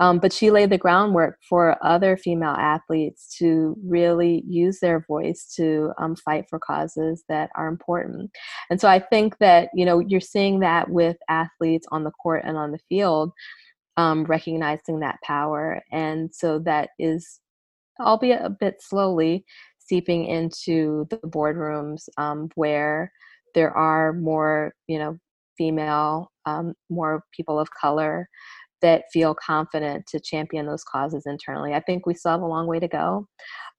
Um, 0.00 0.20
but 0.20 0.32
she 0.32 0.52
laid 0.52 0.70
the 0.70 0.78
groundwork 0.78 1.38
for 1.48 1.76
other 1.84 2.16
female 2.16 2.54
athletes 2.56 3.36
to 3.38 3.76
really 3.84 4.44
use 4.46 4.78
their 4.78 5.00
voice 5.00 5.52
to 5.56 5.90
um, 5.98 6.14
fight 6.14 6.44
for 6.48 6.60
causes 6.60 7.24
that 7.28 7.50
are 7.56 7.66
important. 7.66 8.30
And 8.70 8.80
so 8.80 8.88
I 8.88 9.00
think 9.00 9.38
that, 9.38 9.70
you 9.74 9.84
know, 9.84 9.98
you're 9.98 10.20
seeing 10.20 10.60
that 10.60 10.88
with 10.88 11.16
athletes 11.28 11.86
on 11.90 12.04
the 12.04 12.12
court 12.12 12.44
and 12.46 12.56
on 12.56 12.70
the 12.70 12.78
field 12.88 13.32
um, 13.98 14.24
recognizing 14.24 15.00
that 15.00 15.18
power. 15.24 15.82
And 15.90 16.32
so 16.32 16.60
that 16.60 16.90
is, 16.98 17.40
albeit 18.00 18.40
a 18.42 18.48
bit 18.48 18.76
slowly, 18.80 19.44
seeping 19.78 20.24
into 20.24 21.06
the 21.10 21.16
boardrooms 21.18 22.08
um, 22.16 22.48
where 22.54 23.12
there 23.54 23.76
are 23.76 24.12
more, 24.12 24.72
you 24.86 24.98
know, 25.00 25.18
female, 25.58 26.30
um, 26.46 26.74
more 26.88 27.24
people 27.36 27.58
of 27.58 27.68
color 27.72 28.28
that 28.82 29.02
feel 29.12 29.34
confident 29.34 30.06
to 30.06 30.20
champion 30.20 30.66
those 30.66 30.84
causes 30.84 31.24
internally. 31.26 31.74
I 31.74 31.80
think 31.80 32.06
we 32.06 32.14
still 32.14 32.30
have 32.30 32.42
a 32.42 32.46
long 32.46 32.68
way 32.68 32.78
to 32.78 32.86
go, 32.86 33.26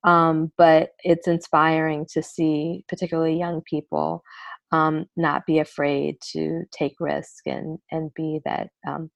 um, 0.03 0.51
but 0.57 0.89
it's 1.05 1.29
inspiring 1.29 2.05
to 2.11 2.21
see, 2.21 2.83
particularly 2.89 3.39
young 3.39 3.61
people, 3.61 4.21
um, 4.73 5.05
not 5.15 5.45
be 5.45 5.59
afraid 5.59 6.17
to 6.33 6.63
take 6.71 6.95
risk 6.99 7.47
and 7.47 7.79
and 7.91 8.13
be 8.13 8.41
that 8.43 8.67
um, 8.85 9.09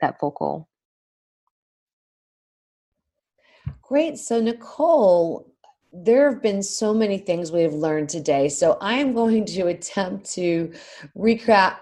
that 0.00 0.20
vocal. 0.20 0.68
Great. 3.82 4.18
So, 4.18 4.40
Nicole, 4.40 5.52
there 5.92 6.30
have 6.30 6.42
been 6.42 6.62
so 6.62 6.92
many 6.92 7.18
things 7.18 7.52
we 7.52 7.62
have 7.62 7.74
learned 7.74 8.08
today. 8.08 8.48
So, 8.48 8.78
I 8.80 8.94
am 8.94 9.14
going 9.14 9.44
to 9.56 9.66
attempt 9.66 10.30
to 10.32 10.72
recap 11.16 11.76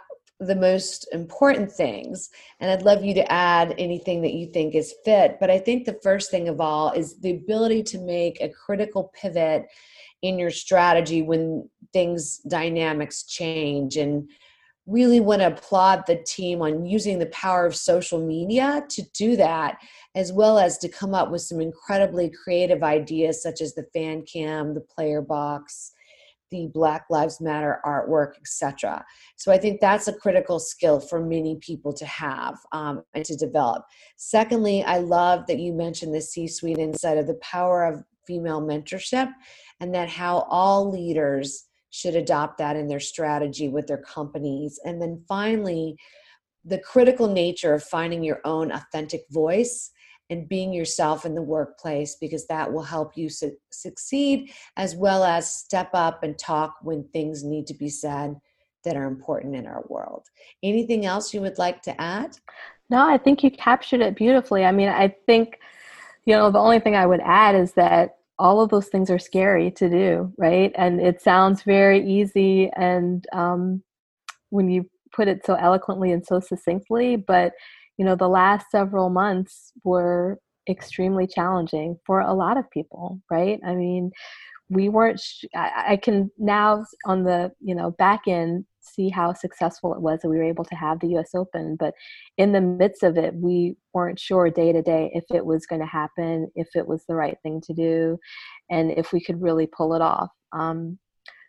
the 0.46 0.56
most 0.56 1.08
important 1.12 1.70
things. 1.70 2.30
And 2.60 2.70
I'd 2.70 2.82
love 2.82 3.04
you 3.04 3.14
to 3.14 3.32
add 3.32 3.74
anything 3.78 4.22
that 4.22 4.34
you 4.34 4.46
think 4.46 4.74
is 4.74 4.94
fit. 5.04 5.38
But 5.38 5.50
I 5.50 5.58
think 5.58 5.84
the 5.84 6.00
first 6.02 6.30
thing 6.30 6.48
of 6.48 6.60
all 6.60 6.90
is 6.90 7.20
the 7.20 7.30
ability 7.30 7.84
to 7.84 7.98
make 7.98 8.40
a 8.40 8.48
critical 8.48 9.12
pivot 9.14 9.66
in 10.22 10.38
your 10.38 10.50
strategy 10.50 11.22
when 11.22 11.68
things 11.92 12.38
dynamics 12.38 13.24
change 13.24 13.96
and 13.96 14.28
really 14.86 15.20
want 15.20 15.40
to 15.40 15.46
applaud 15.46 16.02
the 16.06 16.22
team 16.26 16.60
on 16.60 16.84
using 16.84 17.18
the 17.18 17.26
power 17.26 17.66
of 17.66 17.76
social 17.76 18.24
media 18.24 18.84
to 18.88 19.02
do 19.14 19.36
that 19.36 19.78
as 20.14 20.32
well 20.32 20.58
as 20.58 20.76
to 20.78 20.88
come 20.88 21.14
up 21.14 21.30
with 21.30 21.40
some 21.40 21.60
incredibly 21.60 22.30
creative 22.30 22.82
ideas 22.82 23.42
such 23.42 23.60
as 23.60 23.74
the 23.74 23.86
fan 23.92 24.22
cam 24.22 24.74
the 24.74 24.80
player 24.80 25.22
box 25.22 25.92
the 26.50 26.68
black 26.74 27.04
lives 27.10 27.40
matter 27.40 27.80
artwork 27.86 28.32
etc 28.38 29.04
so 29.36 29.52
i 29.52 29.56
think 29.56 29.80
that's 29.80 30.08
a 30.08 30.12
critical 30.12 30.58
skill 30.58 30.98
for 30.98 31.24
many 31.24 31.56
people 31.60 31.92
to 31.92 32.04
have 32.04 32.58
um, 32.72 33.02
and 33.14 33.24
to 33.24 33.36
develop. 33.36 33.84
Secondly 34.16 34.82
i 34.82 34.98
love 34.98 35.46
that 35.46 35.60
you 35.60 35.72
mentioned 35.72 36.12
the 36.12 36.20
c 36.20 36.48
suite 36.48 36.78
inside 36.78 37.18
of 37.18 37.28
the 37.28 37.38
power 37.40 37.84
of 37.84 38.02
female 38.26 38.60
mentorship 38.60 39.32
and 39.80 39.94
that 39.94 40.08
how 40.08 40.40
all 40.50 40.90
leaders 40.90 41.68
should 41.92 42.16
adopt 42.16 42.58
that 42.58 42.74
in 42.74 42.88
their 42.88 42.98
strategy 42.98 43.68
with 43.68 43.86
their 43.86 44.02
companies. 44.02 44.80
And 44.84 45.00
then 45.00 45.22
finally, 45.28 45.96
the 46.64 46.78
critical 46.78 47.28
nature 47.28 47.74
of 47.74 47.84
finding 47.84 48.24
your 48.24 48.40
own 48.44 48.72
authentic 48.72 49.24
voice 49.30 49.90
and 50.30 50.48
being 50.48 50.72
yourself 50.72 51.26
in 51.26 51.34
the 51.34 51.42
workplace 51.42 52.16
because 52.18 52.46
that 52.46 52.72
will 52.72 52.82
help 52.82 53.16
you 53.16 53.28
su- 53.28 53.58
succeed 53.70 54.50
as 54.78 54.96
well 54.96 55.22
as 55.22 55.52
step 55.52 55.90
up 55.92 56.22
and 56.22 56.38
talk 56.38 56.76
when 56.80 57.06
things 57.12 57.44
need 57.44 57.66
to 57.66 57.74
be 57.74 57.90
said 57.90 58.36
that 58.84 58.96
are 58.96 59.06
important 59.06 59.54
in 59.54 59.66
our 59.66 59.84
world. 59.88 60.26
Anything 60.62 61.04
else 61.04 61.34
you 61.34 61.42
would 61.42 61.58
like 61.58 61.82
to 61.82 62.00
add? 62.00 62.38
No, 62.88 63.06
I 63.06 63.18
think 63.18 63.44
you 63.44 63.50
captured 63.50 64.00
it 64.00 64.16
beautifully. 64.16 64.64
I 64.64 64.72
mean, 64.72 64.88
I 64.88 65.14
think, 65.26 65.58
you 66.24 66.34
know, 66.34 66.50
the 66.50 66.58
only 66.58 66.80
thing 66.80 66.96
I 66.96 67.06
would 67.06 67.20
add 67.22 67.54
is 67.54 67.74
that 67.74 68.16
all 68.38 68.60
of 68.60 68.70
those 68.70 68.88
things 68.88 69.10
are 69.10 69.18
scary 69.18 69.70
to 69.72 69.88
do, 69.88 70.32
right? 70.38 70.72
And 70.76 71.00
it 71.00 71.22
sounds 71.22 71.62
very 71.62 72.06
easy, 72.06 72.70
and 72.76 73.24
um, 73.32 73.82
when 74.50 74.68
you 74.68 74.88
put 75.14 75.28
it 75.28 75.44
so 75.44 75.54
eloquently 75.54 76.12
and 76.12 76.24
so 76.24 76.40
succinctly, 76.40 77.16
but 77.16 77.52
you 77.98 78.04
know, 78.04 78.16
the 78.16 78.28
last 78.28 78.66
several 78.70 79.10
months 79.10 79.72
were 79.84 80.38
extremely 80.68 81.26
challenging 81.26 81.98
for 82.06 82.20
a 82.20 82.32
lot 82.32 82.56
of 82.56 82.70
people, 82.70 83.20
right? 83.30 83.60
I 83.66 83.74
mean, 83.74 84.10
we 84.70 84.88
weren't. 84.88 85.20
Sh- 85.20 85.44
I, 85.54 85.84
I 85.90 85.96
can 85.96 86.30
now 86.38 86.84
on 87.04 87.24
the 87.24 87.52
you 87.60 87.74
know 87.74 87.90
back 87.92 88.22
end 88.26 88.64
see 88.82 89.08
how 89.08 89.32
successful 89.32 89.94
it 89.94 90.00
was 90.00 90.20
that 90.20 90.28
we 90.28 90.36
were 90.36 90.44
able 90.44 90.64
to 90.64 90.74
have 90.74 91.00
the 91.00 91.16
US 91.18 91.34
Open. 91.34 91.76
But 91.76 91.94
in 92.36 92.52
the 92.52 92.60
midst 92.60 93.02
of 93.02 93.16
it, 93.16 93.34
we 93.34 93.76
weren't 93.94 94.18
sure 94.18 94.50
day 94.50 94.72
to 94.72 94.82
day 94.82 95.10
if 95.14 95.24
it 95.32 95.44
was 95.44 95.66
going 95.66 95.80
to 95.80 95.86
happen, 95.86 96.50
if 96.54 96.68
it 96.74 96.86
was 96.86 97.04
the 97.06 97.14
right 97.14 97.36
thing 97.42 97.60
to 97.62 97.72
do, 97.72 98.18
and 98.70 98.90
if 98.90 99.12
we 99.12 99.20
could 99.20 99.40
really 99.40 99.66
pull 99.66 99.94
it 99.94 100.02
off. 100.02 100.30
Um, 100.52 100.98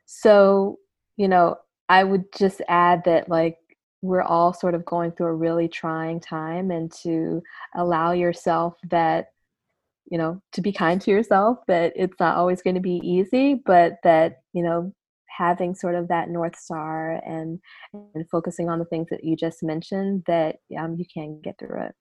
so, 0.05 0.77
you 1.17 1.27
know, 1.27 1.57
I 1.89 2.03
would 2.03 2.25
just 2.37 2.61
add 2.67 3.03
that, 3.05 3.29
like, 3.29 3.57
we're 4.01 4.21
all 4.21 4.53
sort 4.53 4.75
of 4.75 4.85
going 4.85 5.11
through 5.13 5.27
a 5.27 5.33
really 5.33 5.69
trying 5.69 6.19
time, 6.19 6.71
and 6.71 6.91
to 7.03 7.41
allow 7.75 8.11
yourself 8.11 8.75
that 8.89 9.27
you 10.11 10.17
know 10.17 10.41
to 10.51 10.61
be 10.61 10.71
kind 10.71 10.99
to 11.01 11.11
yourself 11.11 11.59
that 11.67 11.93
it's 11.95 12.19
not 12.19 12.35
always 12.35 12.61
going 12.61 12.75
to 12.75 12.81
be 12.81 12.99
easy 13.03 13.55
but 13.65 13.93
that 14.03 14.41
you 14.51 14.61
know 14.61 14.93
having 15.35 15.73
sort 15.73 15.95
of 15.95 16.07
that 16.07 16.29
north 16.29 16.57
star 16.57 17.21
and 17.25 17.59
and 17.93 18.29
focusing 18.29 18.69
on 18.69 18.79
the 18.79 18.85
things 18.85 19.07
that 19.09 19.23
you 19.23 19.35
just 19.35 19.63
mentioned 19.63 20.23
that 20.27 20.57
um, 20.79 20.95
you 20.97 21.05
can 21.11 21.39
get 21.41 21.57
through 21.57 21.81
it 21.81 21.95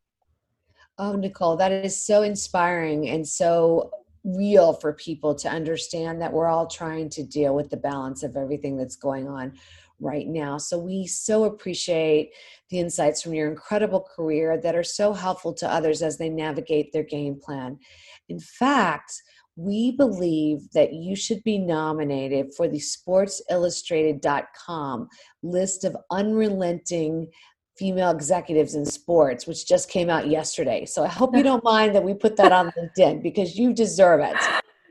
oh 0.98 1.12
nicole 1.12 1.56
that 1.56 1.72
is 1.72 2.04
so 2.04 2.22
inspiring 2.22 3.08
and 3.08 3.26
so 3.26 3.90
real 4.24 4.72
for 4.72 4.92
people 4.92 5.34
to 5.34 5.48
understand 5.48 6.20
that 6.20 6.32
we're 6.32 6.46
all 6.46 6.66
trying 6.66 7.08
to 7.10 7.24
deal 7.24 7.54
with 7.54 7.70
the 7.70 7.76
balance 7.76 8.22
of 8.22 8.36
everything 8.36 8.76
that's 8.76 8.96
going 8.96 9.28
on 9.28 9.52
right 10.02 10.26
now. 10.26 10.58
So 10.58 10.78
we 10.78 11.06
so 11.06 11.44
appreciate 11.44 12.32
the 12.70 12.80
insights 12.80 13.22
from 13.22 13.34
your 13.34 13.48
incredible 13.48 14.06
career 14.14 14.60
that 14.60 14.74
are 14.74 14.84
so 14.84 15.12
helpful 15.12 15.54
to 15.54 15.70
others 15.70 16.02
as 16.02 16.18
they 16.18 16.28
navigate 16.28 16.92
their 16.92 17.04
game 17.04 17.38
plan. 17.40 17.78
In 18.28 18.40
fact, 18.40 19.12
we 19.56 19.90
believe 19.92 20.70
that 20.72 20.92
you 20.94 21.14
should 21.14 21.44
be 21.44 21.58
nominated 21.58 22.54
for 22.54 22.66
the 22.68 22.78
sportsillustrated.com 22.78 25.08
list 25.42 25.84
of 25.84 25.94
unrelenting 26.10 27.28
female 27.76 28.10
executives 28.10 28.74
in 28.74 28.84
sports 28.84 29.46
which 29.46 29.66
just 29.66 29.88
came 29.90 30.10
out 30.10 30.28
yesterday. 30.28 30.84
So 30.84 31.04
i 31.04 31.08
hope 31.08 31.34
you 31.36 31.42
don't 31.50 31.64
mind 31.64 31.94
that 31.94 32.04
we 32.04 32.14
put 32.14 32.36
that 32.36 32.52
on 32.52 32.72
linkedin 32.72 33.22
because 33.22 33.58
you 33.58 33.74
deserve 33.74 34.20
it. 34.20 34.36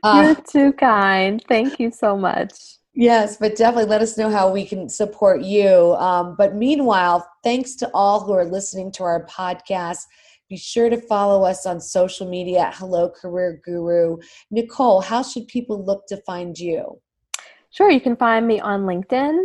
Uh, 0.02 0.34
you're 0.34 0.44
too 0.44 0.72
kind. 0.72 1.44
Thank 1.48 1.78
you 1.78 1.90
so 1.90 2.16
much. 2.16 2.52
Yes 2.94 3.36
but 3.36 3.56
definitely 3.56 3.90
let 3.90 4.00
us 4.02 4.18
know 4.18 4.30
how 4.30 4.52
we 4.52 4.64
can 4.64 4.88
support 4.88 5.42
you. 5.42 5.94
Um, 5.94 6.36
but 6.36 6.54
meanwhile 6.54 7.28
thanks 7.42 7.74
to 7.76 7.90
all 7.94 8.20
who 8.20 8.32
are 8.32 8.44
listening 8.44 8.92
to 8.92 9.04
our 9.04 9.26
podcast 9.26 10.06
Be 10.52 10.58
sure 10.58 10.90
to 10.90 11.00
follow 11.00 11.44
us 11.44 11.64
on 11.64 11.80
social 11.80 12.28
media 12.28 12.58
at 12.58 12.74
Hello 12.74 13.08
Career 13.08 13.62
Guru. 13.64 14.18
Nicole, 14.50 15.00
how 15.00 15.22
should 15.22 15.48
people 15.48 15.82
look 15.82 16.06
to 16.08 16.18
find 16.26 16.58
you? 16.58 17.00
Sure, 17.70 17.90
you 17.90 18.02
can 18.02 18.16
find 18.16 18.46
me 18.46 18.60
on 18.60 18.82
LinkedIn. 18.82 19.44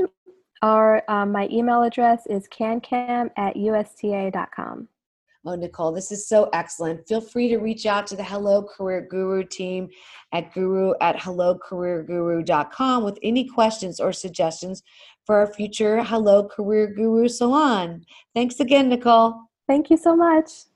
Our, 0.63 1.10
um, 1.10 1.32
my 1.32 1.48
email 1.50 1.84
address 1.84 2.24
is 2.30 2.46
kankam 2.50 3.30
at 3.38 3.56
usta.com. 3.56 4.89
Oh, 5.46 5.56
Nicole, 5.56 5.93
this 5.93 6.12
is 6.12 6.28
so 6.28 6.50
excellent. 6.52 7.08
Feel 7.08 7.22
free 7.22 7.48
to 7.48 7.58
reach 7.60 7.86
out 7.86 8.06
to 8.08 8.17
the 8.17 8.24
Hello 8.26 8.62
Career 8.62 9.08
Guru 9.10 9.46
team 9.46 9.88
at 10.34 10.54
guru 10.54 10.91
at 11.00 11.15
hellocareerguru.com 11.15 13.06
with 13.06 13.17
any 13.24 13.48
questions 13.48 14.02
or 14.02 14.12
suggestions 14.12 14.84
for 15.26 15.38
our 15.38 15.54
future 15.54 16.04
Hello 16.04 16.46
Career 16.46 16.88
Guru 16.88 17.30
Salon. 17.30 18.04
Thanks 18.36 18.60
again, 18.60 18.89
Nicole. 18.89 19.39
Thank 19.70 19.89
you 19.89 19.96
so 19.96 20.13
much. 20.13 20.67